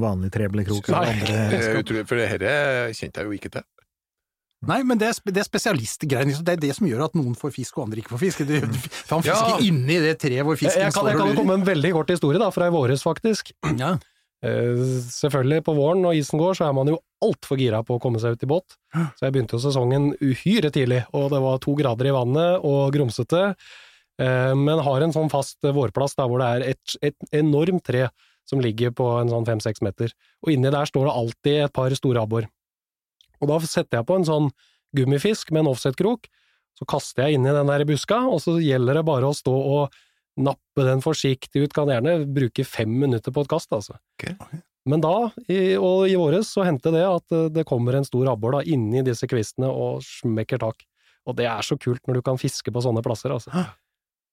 [0.00, 0.88] vanlig treblekrok.
[0.88, 3.66] eller andre for det her kjente jeg jo ikke til.
[4.68, 6.26] Nei, men det er, det er spesialistgreier.
[6.28, 6.44] liksom.
[6.44, 8.42] Det er det som gjør at noen får fisk og andre ikke får fisk.
[8.44, 9.58] Det, for han fisker Ja.
[9.64, 11.68] inni det treet hvor fisken jeg, kan, jeg og kan Jeg kan komme med en
[11.70, 13.54] veldig kort historie da, fra i våres, faktisk.
[13.78, 13.94] Ja.
[14.44, 18.00] Eh, selvfølgelig, på våren når isen går, så er man jo altfor gira på å
[18.00, 18.76] komme seg ut i båt.
[19.16, 22.92] Så jeg begynte jo sesongen uhyre tidlig, og det var to grader i vannet og
[22.92, 23.54] grumsete.
[24.20, 28.08] Eh, men har en sånn fast vårplass der hvor det er et, et enormt tre
[28.48, 30.12] som ligger på en sånn fem-seks meter.
[30.44, 32.48] Og inni der står det alltid et par store abbor.
[33.40, 34.48] Og da setter jeg på en sånn
[34.96, 36.26] gummifisk med en offset-krok,
[36.78, 39.52] så kaster jeg inn i den der buska, og så gjelder det bare å stå
[39.52, 40.00] og
[40.40, 43.98] nappe den forsiktig ut, kan gjerne bruke fem minutter på et kast, altså.
[44.16, 44.32] Ok.
[44.88, 45.14] Men da,
[45.52, 48.62] i, og i våres, så hendte det at eh, det kommer en stor abbor da
[48.64, 50.86] inni disse kvistene og smekker tak.
[51.28, 53.52] Og det er så kult når du kan fiske på sånne plasser, altså.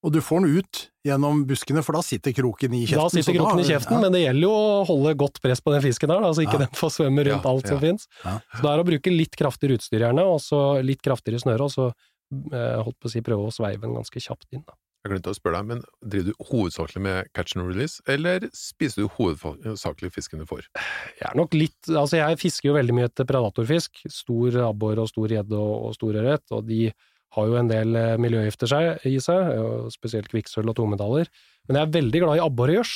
[0.05, 3.01] Og du får den ut gjennom buskene, for da sitter kroken i kjeften.
[3.01, 4.01] Da sitter kroken kroken i kjeften, ja.
[4.03, 6.59] men det gjelder jo å holde godt press på den fisken der, da, så ikke
[6.59, 6.65] Ja.
[6.65, 8.07] den får svømme rundt Ja, alt som fins.
[8.21, 11.73] Så det er å bruke litt kraftigere utstyr gjerne, og så litt kraftigere snøre, og
[11.73, 14.63] så eh, holdt på å si prøve å sveive den ganske kjapt inn.
[14.67, 14.77] Da.
[15.05, 19.05] Jeg glemte å spørre deg, men driver du hovedsakelig med catch and release, eller spiser
[19.05, 20.65] du hovedsakelig fisken du får?
[21.21, 24.01] Jeg er nok litt Altså, jeg fisker jo veldig mye etter predatorfisk.
[24.11, 26.91] Stor abbor og stor gjedde og, og stor ørret, og de
[27.35, 29.51] har jo en del eh, miljøgifter seg, i seg,
[29.93, 31.27] spesielt kvikksølv og tungmetaller.
[31.67, 32.93] Men jeg er veldig glad i abborgjørs.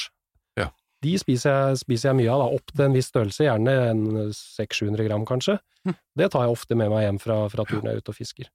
[0.60, 0.70] Ja.
[1.04, 4.04] De spiser jeg, spiser jeg mye av, da, opp til en viss størrelse, gjerne en
[4.32, 5.58] 600-700 gram kanskje.
[5.88, 5.96] Hm.
[6.22, 8.52] Det tar jeg ofte med meg hjem fra, fra turen jeg er ute og fisker.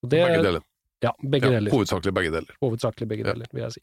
[0.00, 0.62] Og det, Begge deler.
[1.04, 1.72] Ja, begge Ja, deler.
[1.74, 2.56] hovedsakelig begge deler.
[2.60, 3.32] Hovedsakelig begge Ja.
[3.34, 3.82] deler, vil jeg si.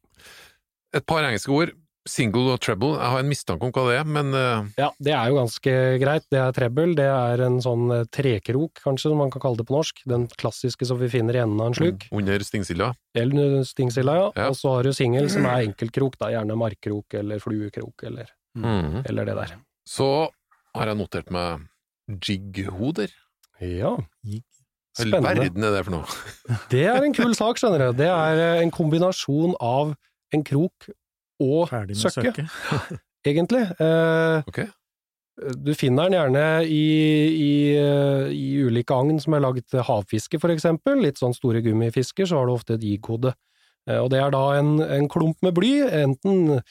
[0.97, 1.73] Et par engelske ord.
[2.08, 2.93] Single og treble.
[2.96, 5.74] Jeg har en mistanke om hva det er, men eh, Ja, det er jo ganske
[6.02, 6.26] greit.
[6.34, 9.67] Det er treble, det er en sånn eh, trekrok, kanskje, som man kan kalle det
[9.69, 10.02] på norsk.
[10.10, 12.08] Den klassiske som vi finner i enden av en sluk.
[12.12, 12.92] under stingsilla?
[13.17, 14.27] Eller stingsilla, ja.
[14.36, 14.50] Ja.
[14.52, 16.32] Og så har du singel, som er enkeltkrok, da.
[16.36, 19.04] Gjerne markkrok eller fluekrok, eller, mm.
[19.06, 19.56] eller det der.
[19.88, 20.12] Så
[20.77, 21.67] har jeg notert meg
[22.23, 23.12] jig-hoder.
[23.63, 23.98] Ja.
[23.98, 24.44] Hva
[24.98, 25.44] i Spennende.
[25.44, 26.06] verden er det for noe?
[26.73, 28.00] Det er en kul sak, skjønner du.
[28.00, 29.94] Det er eh, en kombinasjon av
[30.34, 30.90] en krok
[31.44, 33.00] og søke, søkke, søkke.
[33.31, 33.63] egentlig.
[33.79, 34.67] Eh, okay.
[35.62, 36.85] Du finner den gjerne i,
[37.29, 40.98] i, eh, i ulike agn som er laget til havfiske, for eksempel.
[41.04, 43.35] Litt sånn store gummifisker, så har du ofte et i-kode.
[43.88, 45.73] Eh, Og det er da en, en klump med bly,
[46.04, 46.62] enten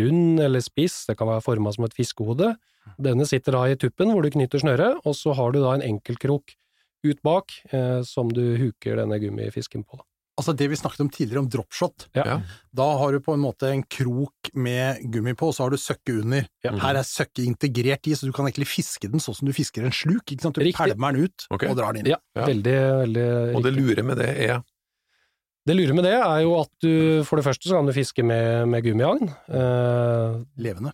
[0.00, 2.54] rund eller spiss, det kan være forma som et fiskehode.
[3.00, 5.84] Denne sitter da i tuppen hvor du knytter snøret, og så har du da en
[5.84, 6.56] enkeltkrok
[7.04, 10.00] ut bak eh, som du huker denne gummifisken på.
[10.34, 12.08] Altså det vi snakket om tidligere, om dropshot.
[12.16, 12.24] Ja.
[12.26, 12.36] Ja.
[12.74, 15.78] Da har du på en måte en krok med gummi på, og så har du
[15.78, 16.48] søkke under.
[16.66, 16.72] Ja.
[16.82, 19.86] Her er søkke integrert i, så du kan egentlig fiske den sånn som du fisker
[19.86, 20.24] en sluk.
[20.26, 20.58] Ikke sant?
[20.58, 20.74] Du Riktig.
[20.80, 21.70] pælmer den ut okay.
[21.70, 22.12] og drar den inn.
[22.16, 22.48] Ja, Ja.
[22.50, 22.74] veldig,
[23.04, 24.64] veldig Og det lure med det er
[25.64, 28.26] Det lure med det er jo at du, for det første så kan du fiske
[28.26, 29.30] med, med gummiagn.
[29.48, 30.92] Eh, Levende.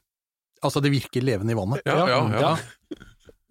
[0.63, 1.81] Altså det virker levende i vannet.
[1.89, 2.57] Ja, ja, ja.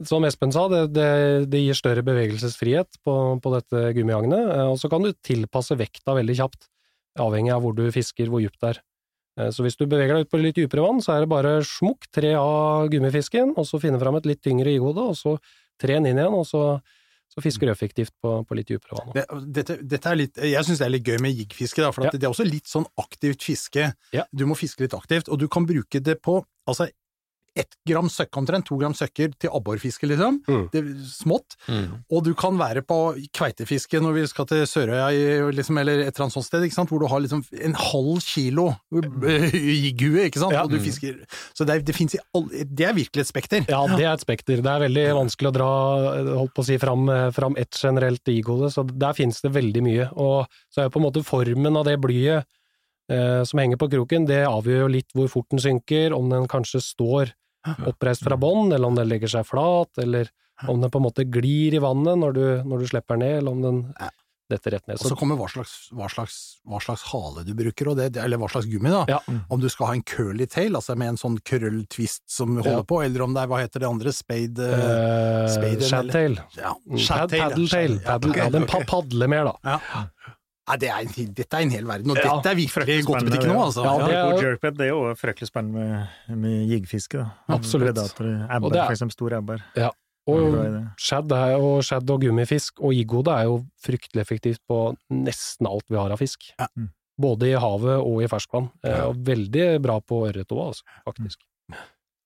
[0.08, 1.08] Som Espen sa, det, det,
[1.52, 6.16] det gir større bevegelsesfrihet på, på dette gummiagnet, eh, og så kan du tilpasse vekta
[6.16, 6.70] veldig kjapt,
[7.20, 8.80] avhengig av hvor du fisker, hvor dypt det er.
[9.40, 11.58] Eh, Så hvis du beveger deg ut på litt dypere vann, så er det bare
[11.68, 15.36] smukk, tre av gummifisken, og så finne fram et litt tyngre igode, og så
[15.80, 16.64] tre den inn igjen, og så,
[17.30, 19.12] så fisker du effektivt på, på litt dypere vann.
[19.18, 19.26] Det,
[19.60, 22.20] dette, dette er litt, jeg syns det er litt gøy med jiggfiske, for at Ja.
[22.24, 23.92] det er også litt sånn aktivt fiske.
[24.16, 24.24] Ja.
[24.32, 26.40] Du må fiske litt aktivt, og du kan bruke det på
[26.70, 26.88] altså
[27.58, 30.40] ett gram søkk omtrent, to gram søkker til abborfiske, liksom.
[30.48, 30.66] Mm.
[30.74, 31.56] Det, smått.
[31.68, 32.00] Mm.
[32.12, 32.98] Og du kan være på
[33.36, 35.10] kveitefiske når vi skal til Sørøya,
[35.56, 36.92] liksom, eller et eller annet sånt sted, ikke sant?
[36.94, 40.64] hvor du har liksom en halv kilo eh, jigghue, ikke sant, Ja.
[40.66, 41.20] og du fisker.
[41.58, 43.66] Så det, det fins i alle Det er virkelig et spekter.
[43.70, 44.62] Ja, det er et spekter.
[44.66, 45.72] Det er veldig vanskelig å dra
[46.40, 50.10] holdt på å si, fram, fram ett generelt igode, så der finnes det veldig mye.
[50.20, 52.56] Og så er jo på en måte formen av det blyet eh,
[53.46, 56.82] som henger på kroken, det avgjør jo litt hvor fort den synker, om den kanskje
[56.84, 57.34] står
[57.90, 60.30] oppreist fra bånn, eller om den legger seg flat, eller
[60.68, 63.38] om den på en måte glir i vannet når du, når du slipper den ned,
[63.42, 63.82] eller om den
[64.50, 64.98] detter rett ned.
[64.98, 68.48] Og så kommer hva slags, hva, slags, hva slags hale du bruker, det, eller hva
[68.50, 69.04] slags gummi, da.
[69.12, 69.20] Ja.
[69.54, 72.88] Om du skal ha en curly tail, altså med en sånn krølltvist som holder Ja.
[72.90, 76.40] på, eller om det er, hva heter det andre, spade Uh, Eh, Spade, Shadtail.
[76.58, 77.28] ja, Mm, ja.
[77.28, 78.00] Paddletail.
[78.08, 79.56] Paddle, ja, den padler mer, da.
[79.78, 80.06] Ja.
[80.70, 83.06] Nei, det er en, dette er en hel verden, og Ja, dette er virkelig fryktelig
[83.08, 83.84] godt butikk nå, altså.
[83.88, 85.88] Ja, det er God jerkbait, det er jo fryktelig spennende
[86.30, 87.24] med, med jiggfiske.
[87.50, 87.96] Absolutt.
[87.96, 88.30] Predator,
[88.62, 89.90] Og det er- for eksempel stor Ja.
[90.30, 95.86] Og shad, og shad og gummifisk og igode er jo fryktelig effektivt på nesten alt
[95.90, 96.52] vi har av fisk.
[96.60, 96.68] Ja.
[97.20, 98.70] Både i havet og i ferskvann.
[98.84, 99.08] Eh, Ja.
[99.10, 101.38] Og veldig bra på ørret òg, altså, faktisk.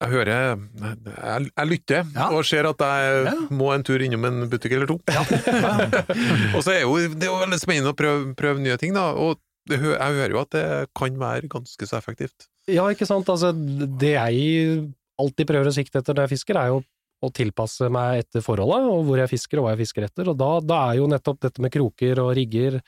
[0.03, 2.29] Jeg hører Jeg, jeg lytter Ja.
[2.35, 3.33] og ser at jeg Ja.
[3.55, 4.97] må en tur innom en butikk eller to.
[6.55, 9.11] og så er jo det er jo veldig spennende å prøve, prøve nye ting, da.
[9.15, 9.39] Og
[9.69, 10.65] det, jeg hører jo at det
[10.97, 12.49] kan være ganske så effektivt.
[12.67, 13.29] Ja, ikke sant.
[13.31, 14.89] Altså, det jeg
[15.19, 16.81] alltid prøver å sikte etter når jeg fisker, er jo
[17.23, 20.27] å tilpasse meg etter forholdet, og hvor jeg fisker og hva jeg fisker etter.
[20.33, 22.81] Og da, da er jo nettopp dette med kroker og rigger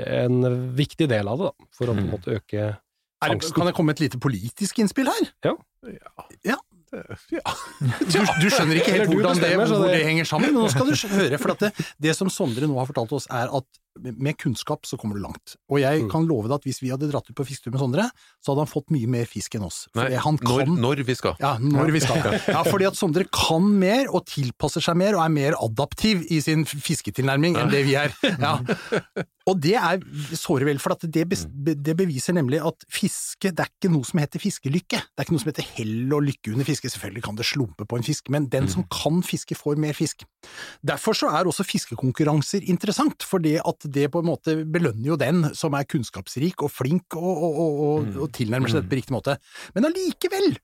[0.00, 0.40] en
[0.74, 2.14] viktig del av det, da, for å på en Mm.
[2.16, 2.78] måte øke
[3.22, 3.50] angsten.
[3.52, 5.28] det- kan det komme et lite politisk innspill her?
[5.44, 5.52] Ja.
[5.84, 6.24] Ja.
[6.44, 6.56] ja.
[6.94, 10.94] Du, du skjønner ikke helt hvordan det, hvor det- henger sammen, men nå skal du
[11.16, 11.38] høre.
[11.42, 11.72] For at det,
[12.06, 13.66] det som Sondre nå har fortalt oss, er at
[14.02, 15.56] med kunnskap så kommer du langt.
[15.70, 16.10] Og jeg Mm.
[16.10, 18.10] kan love deg at hvis vi hadde dratt ut på fisketur med Sondre,
[18.42, 19.86] så hadde han fått mye mer fisk enn oss.
[19.94, 21.36] Nei, han når, kan når vi skal.
[21.40, 22.22] Ja, når vi skal.
[22.54, 26.40] Ja, fordi at Sondre kan mer og tilpasser seg mer og er mer adaptiv i
[26.40, 28.12] sin fisketilnærming enn det vi er.
[28.40, 28.58] Ja.
[29.44, 30.00] Og det er
[30.32, 34.06] såre vel, for at det, be- det beviser nemlig at fiske, det er ikke noe
[34.08, 34.96] som heter fiskelykke.
[35.04, 36.88] Det er ikke noe som heter hell og lykke under fiske.
[36.88, 40.24] Selvfølgelig kan det slumpe på en fisk, men den som kan fiske, får mer fisk.
[40.80, 45.18] Derfor så er også fiskekonkurranser interessant, for det at det på en måte belønner jo
[45.20, 49.00] den som er kunnskapsrik og flink og, og, og, og, og tilnærmer seg dette på
[49.00, 49.36] riktig måte.
[49.76, 50.54] Men allikevel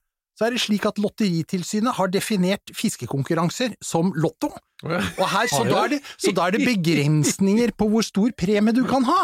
[0.41, 4.49] så er det slik at Lotteritilsynet har definert fiskekonkurranser som lotto.
[4.81, 8.73] Og her, så, da er det, så da er det begrensninger på hvor stor premie
[8.73, 9.19] du kan ha!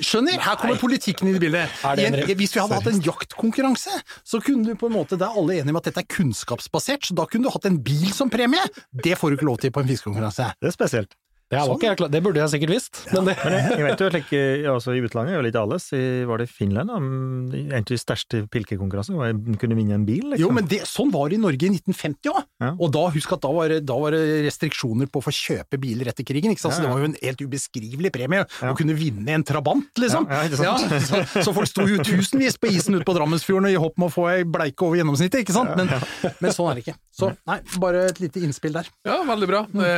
[0.00, 0.40] Skjønner?
[0.40, 1.68] Her kommer politikken inn i bildet.
[1.92, 5.42] En, hvis vi hadde hatt en jaktkonkurranse, så kunne du på en måte, da er
[5.42, 8.32] alle enige om at dette er kunnskapsbasert, så da kunne du hatt en bil som
[8.32, 8.64] premie!
[8.96, 10.54] Det får du ikke lov til på en fiskekonkurranse.
[10.56, 11.20] Det er spesielt.
[11.50, 11.72] Det, sånn.
[11.80, 14.08] ikke jeg klar, det burde jeg sikkert visst, men det Men jeg, jeg vet jo,
[14.14, 14.40] like,
[14.74, 15.88] altså, I utlandet er jo litt alles.
[15.98, 16.92] I, var det i Finland?
[16.92, 16.98] da?
[17.00, 20.28] En av de største pilkekonkurransene hvor jeg kunne vinne en bil.
[20.30, 20.44] Liksom.
[20.44, 22.46] Jo, men det, sånn var det i Norge i 1950 òg.
[22.62, 22.70] Ja.
[22.78, 26.12] Og da, husk at da var, da var det restriksjoner på å få kjøpe biler
[26.12, 26.54] etter krigen.
[26.54, 26.76] Ikke sant?
[26.78, 28.70] Så Ja, det var jo en helt ubeskrivelig premie Ja.
[28.70, 30.30] å kunne vinne en Trabant, liksom.
[30.30, 30.62] Ja, ja.
[30.70, 34.06] Ja, så, så folk sto jo tusenvis på isen ute på Drammensfjorden i håp om
[34.06, 35.74] å få ei bleike over gjennomsnittet, ikke sant?
[35.74, 35.90] Men,
[36.38, 36.96] men sånn er det ikke.
[37.10, 38.86] Så nei, bare et lite innspill der.
[39.08, 39.64] Ja, veldig bra.
[39.74, 39.90] Det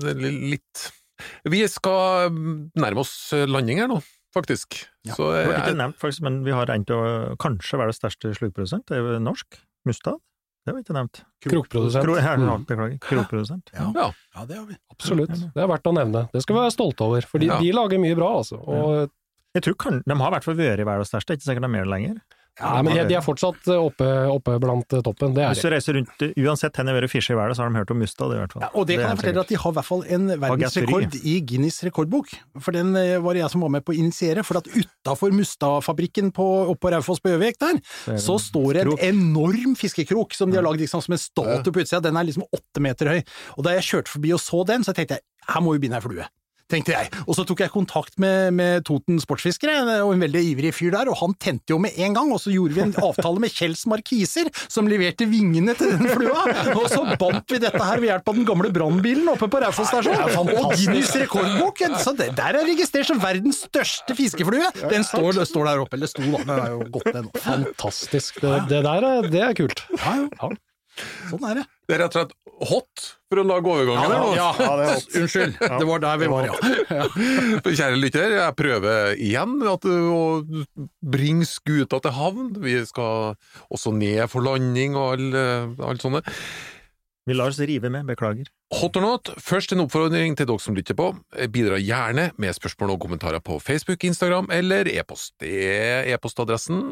[0.00, 0.86] det er litt
[1.44, 2.30] Vi skal
[2.78, 4.00] nærme oss landing her nå,
[4.34, 4.80] faktisk.
[5.06, 5.14] Ja.
[5.14, 8.86] Så Det var ikke nevnt, faktisk, men vi har en av kanskje verdens største slukprodusent.
[8.90, 9.60] Det er jo norsk.
[9.88, 10.18] Mustad.
[10.66, 11.22] Det var ikke nevnt.
[11.42, 12.04] Krokprodusent.
[12.04, 12.64] Krok, her, Mm.
[12.68, 12.98] Beklager.
[13.00, 13.70] Krokprodusent.
[13.72, 13.86] Ja.
[13.96, 14.10] Ja.
[14.36, 14.76] ja, det har vi.
[14.92, 15.32] Absolutt.
[15.54, 16.26] Det er verdt å nevne.
[16.34, 17.58] Det skal vi være stolte over, for Ja.
[17.58, 18.60] de lager mye bra, altså.
[18.60, 19.10] Og,
[19.52, 21.84] Jeg tror kan, De har i hvert fall vært verdens største, ikke sikkert de er
[21.84, 22.20] det lenger.
[22.60, 25.96] Ja, men de, de er fortsatt oppe, oppe blant toppen, det er Hvis du reiser
[25.98, 28.54] rundt, uansett hvor vært fisket i verden, så har de hørt om Mustad, i hvert
[28.56, 28.64] fall.
[28.66, 31.18] Ja, og det kan er jeg fortelle at de har i hvert fall en verdensrekord
[31.20, 32.34] i Guinness rekordbok.
[32.60, 34.44] For den eh, var det jeg som var med på å initiere.
[34.46, 37.80] For at utafor Mustad-fabrikken oppe på Raufoss på Gjøvik der,
[38.16, 39.00] Så så står det krok.
[39.02, 42.02] en enorm fiskekrok som de har lagd liksom, som en statue på utsida.
[42.04, 43.20] Den er liksom åtte meter høy.
[43.56, 45.98] Og da jeg kjørte forbi og så den, så tenkte jeg her må vi binde
[45.98, 46.26] ei flue.
[46.70, 47.10] Tenkte jeg.
[47.26, 51.10] Og så tok jeg kontakt med, med Toten sportsfiskere, og en veldig ivrig fyr der,
[51.10, 53.84] og han tente jo med en gang, og så gjorde vi en avtale med Kjells
[53.90, 56.46] Markiser, som leverte vingene til den flua,
[56.76, 59.90] og så bandt vi dette her ved hjelp av den gamle brannbilen oppe på Raufoss
[59.90, 60.22] stasjon.
[60.40, 64.70] Og Guinness rekordbok, så det, der er registrert som verdens største fiskeflue.
[64.90, 67.34] Den står, står der oppe, eller sto da, den er jo gått den nå.
[67.44, 68.42] Fantastisk.
[68.44, 69.84] Det, det der er, det er kult.
[69.98, 70.52] Ja, ja.
[71.30, 71.64] Sånn er det.
[71.88, 72.34] Det er rett og slett
[72.70, 74.32] hot for å lage overgangen her nå.
[74.36, 74.48] Ja,
[75.20, 76.72] unnskyld, det var der vi var, ja.
[77.00, 77.06] ja.
[77.64, 80.24] Kjære lytter, jeg prøver igjen at, å
[81.00, 82.50] bringe skuta til havn.
[82.62, 83.34] Vi skal
[83.70, 86.24] også ned for landing og alt all sånne.
[87.28, 88.48] Vi lar oss rive med, beklager.
[88.80, 91.12] Hot or not, først en oppfordring til dere som lytter på.
[91.52, 95.36] Bidra gjerne med spørsmål og kommentarer på Facebook, Instagram eller e-post.
[95.42, 96.90] Det er E-postadressen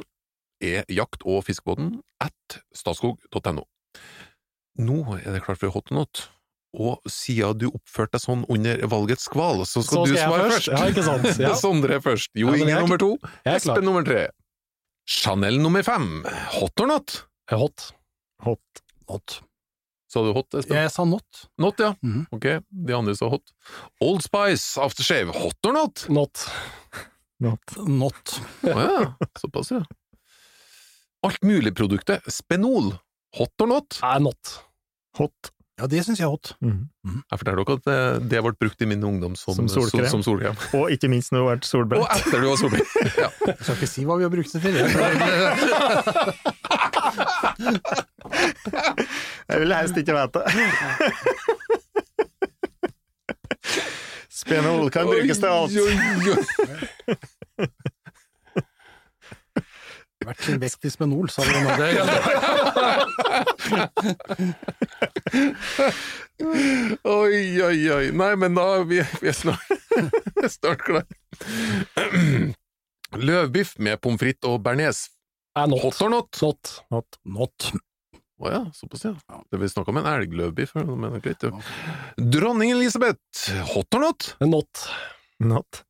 [0.62, 3.64] er jakt- og fiskebåten at statskog.no.
[4.78, 6.28] Nå er det klart for hot or not.
[6.78, 10.36] Og siden du oppførte deg sånn under valgets skval, så skal, Så du skal du
[10.36, 10.68] svare først.
[10.68, 10.68] først.
[10.68, 11.40] Ja, ikke sant?
[11.46, 11.54] Ja.
[11.58, 12.30] Sondre er først.
[12.36, 13.10] Jo Ja, Inge er nummer to.
[13.48, 14.28] Espen nummer tre.
[15.08, 16.22] Chanel nummer fem.
[16.58, 17.22] Hot or not?
[17.50, 17.92] Hot.
[18.44, 18.80] Hot.
[19.08, 19.38] Not.
[20.12, 20.76] Sa du hot, Espen?
[20.76, 21.24] Jeg sa not.
[21.60, 21.94] Not, ja.
[22.04, 22.26] Mhm.
[22.32, 23.50] Ok, de andre sa hot.
[24.04, 25.32] Old Spice aftershave.
[25.36, 26.04] Hot or not?
[26.12, 26.44] Not.
[27.40, 27.74] Not.
[27.88, 28.36] Not.
[28.68, 29.02] Å ja,
[29.40, 29.82] såpass, ja.
[31.26, 32.92] Altmuligproduktet Spenol.
[33.36, 33.98] Hot or not?
[34.02, 34.64] Nei, not.
[35.18, 35.50] Hot.
[35.78, 36.54] Ja, det syns jeg er hot.
[36.64, 36.88] Mhm.
[37.30, 37.98] Jeg forteller dere at det,
[38.32, 40.06] det ble brukt i min ungdom som, Som solkrem.
[40.10, 40.56] Som, som solkrem.
[40.80, 41.70] Og ikke minst når du har vært
[42.00, 42.88] Og etter du var solbrent.
[43.22, 43.28] Ja.
[43.46, 44.74] Jeg skal ikke si hva vi har brukt det til.
[44.74, 44.88] Jeg.
[49.48, 50.50] Jeg vil helst ikke vite det.
[54.38, 55.70] Spenol kan brukes til alt.
[60.28, 61.56] Hvert sin vekt i spenol, sa nå.
[61.80, 61.88] Det,
[67.08, 68.10] Oi, oi, oi.
[68.12, 69.64] Nei, men da vi, vi er snart,
[70.52, 71.06] snart klar.
[73.16, 75.06] Løvbiff med pommes frites og bearnés.
[75.56, 75.72] Er.
[75.80, 76.28] Hot or not?
[76.44, 76.76] Not.
[76.92, 77.20] Not.
[77.24, 77.70] not.
[78.38, 79.16] Å ja, såpass, ja.
[79.48, 80.84] Det vi snakka om en elgløvbiff, her.
[81.24, 81.74] er.
[82.36, 84.34] Dronning Elisabeth, hot or not?
[84.44, 84.88] Not.
[85.40, 85.87] Not.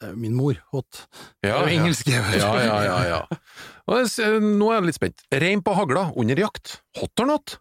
[0.00, 0.56] Det er Min mor.
[0.72, 1.02] Hot.
[1.42, 1.80] Det Ja, er jo ja.
[1.82, 2.08] engelsk.
[2.08, 2.22] Ja.
[2.32, 3.00] Ja, ja, ja.
[3.10, 3.20] ja.
[3.90, 5.24] Og jeg Nå er jeg litt spent.
[5.32, 7.58] Rein på hagla under jakt, hot or not?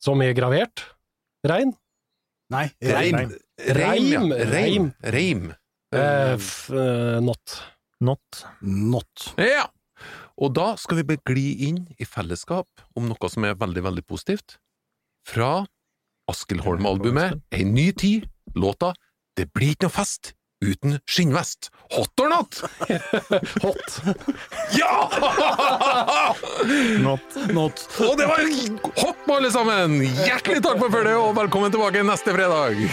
[0.00, 0.84] Som er gravert?
[1.44, 1.74] Rein?
[2.52, 3.16] Nei, Reim.
[3.16, 3.34] reim.
[3.76, 4.20] Reim, ja.
[4.20, 4.88] Reim, Reim.
[5.12, 5.44] Reim.
[5.94, 7.54] Uh, f, eh, not.
[8.04, 8.44] Not.
[8.60, 9.28] Not.
[9.40, 9.68] Ja!
[10.40, 12.66] Og da skal vi begli inn i fellesskap
[12.98, 14.56] om noe som er veldig, veldig positivt.
[15.24, 15.64] Fra
[16.28, 18.26] Askild Holm-albumet Ei ny tid,
[18.56, 18.90] låta
[19.36, 21.70] Det blir ikke noe fest uten skinnvest.
[21.94, 22.62] Hot or not?
[23.64, 23.98] Hot.
[24.78, 24.94] Ja!
[27.04, 27.36] Not.
[27.52, 27.84] Not.
[28.00, 28.46] Og det var
[28.98, 30.00] hot alle sammen!
[30.24, 32.88] Hjertelig takk for følget, og velkommen tilbake neste fredag!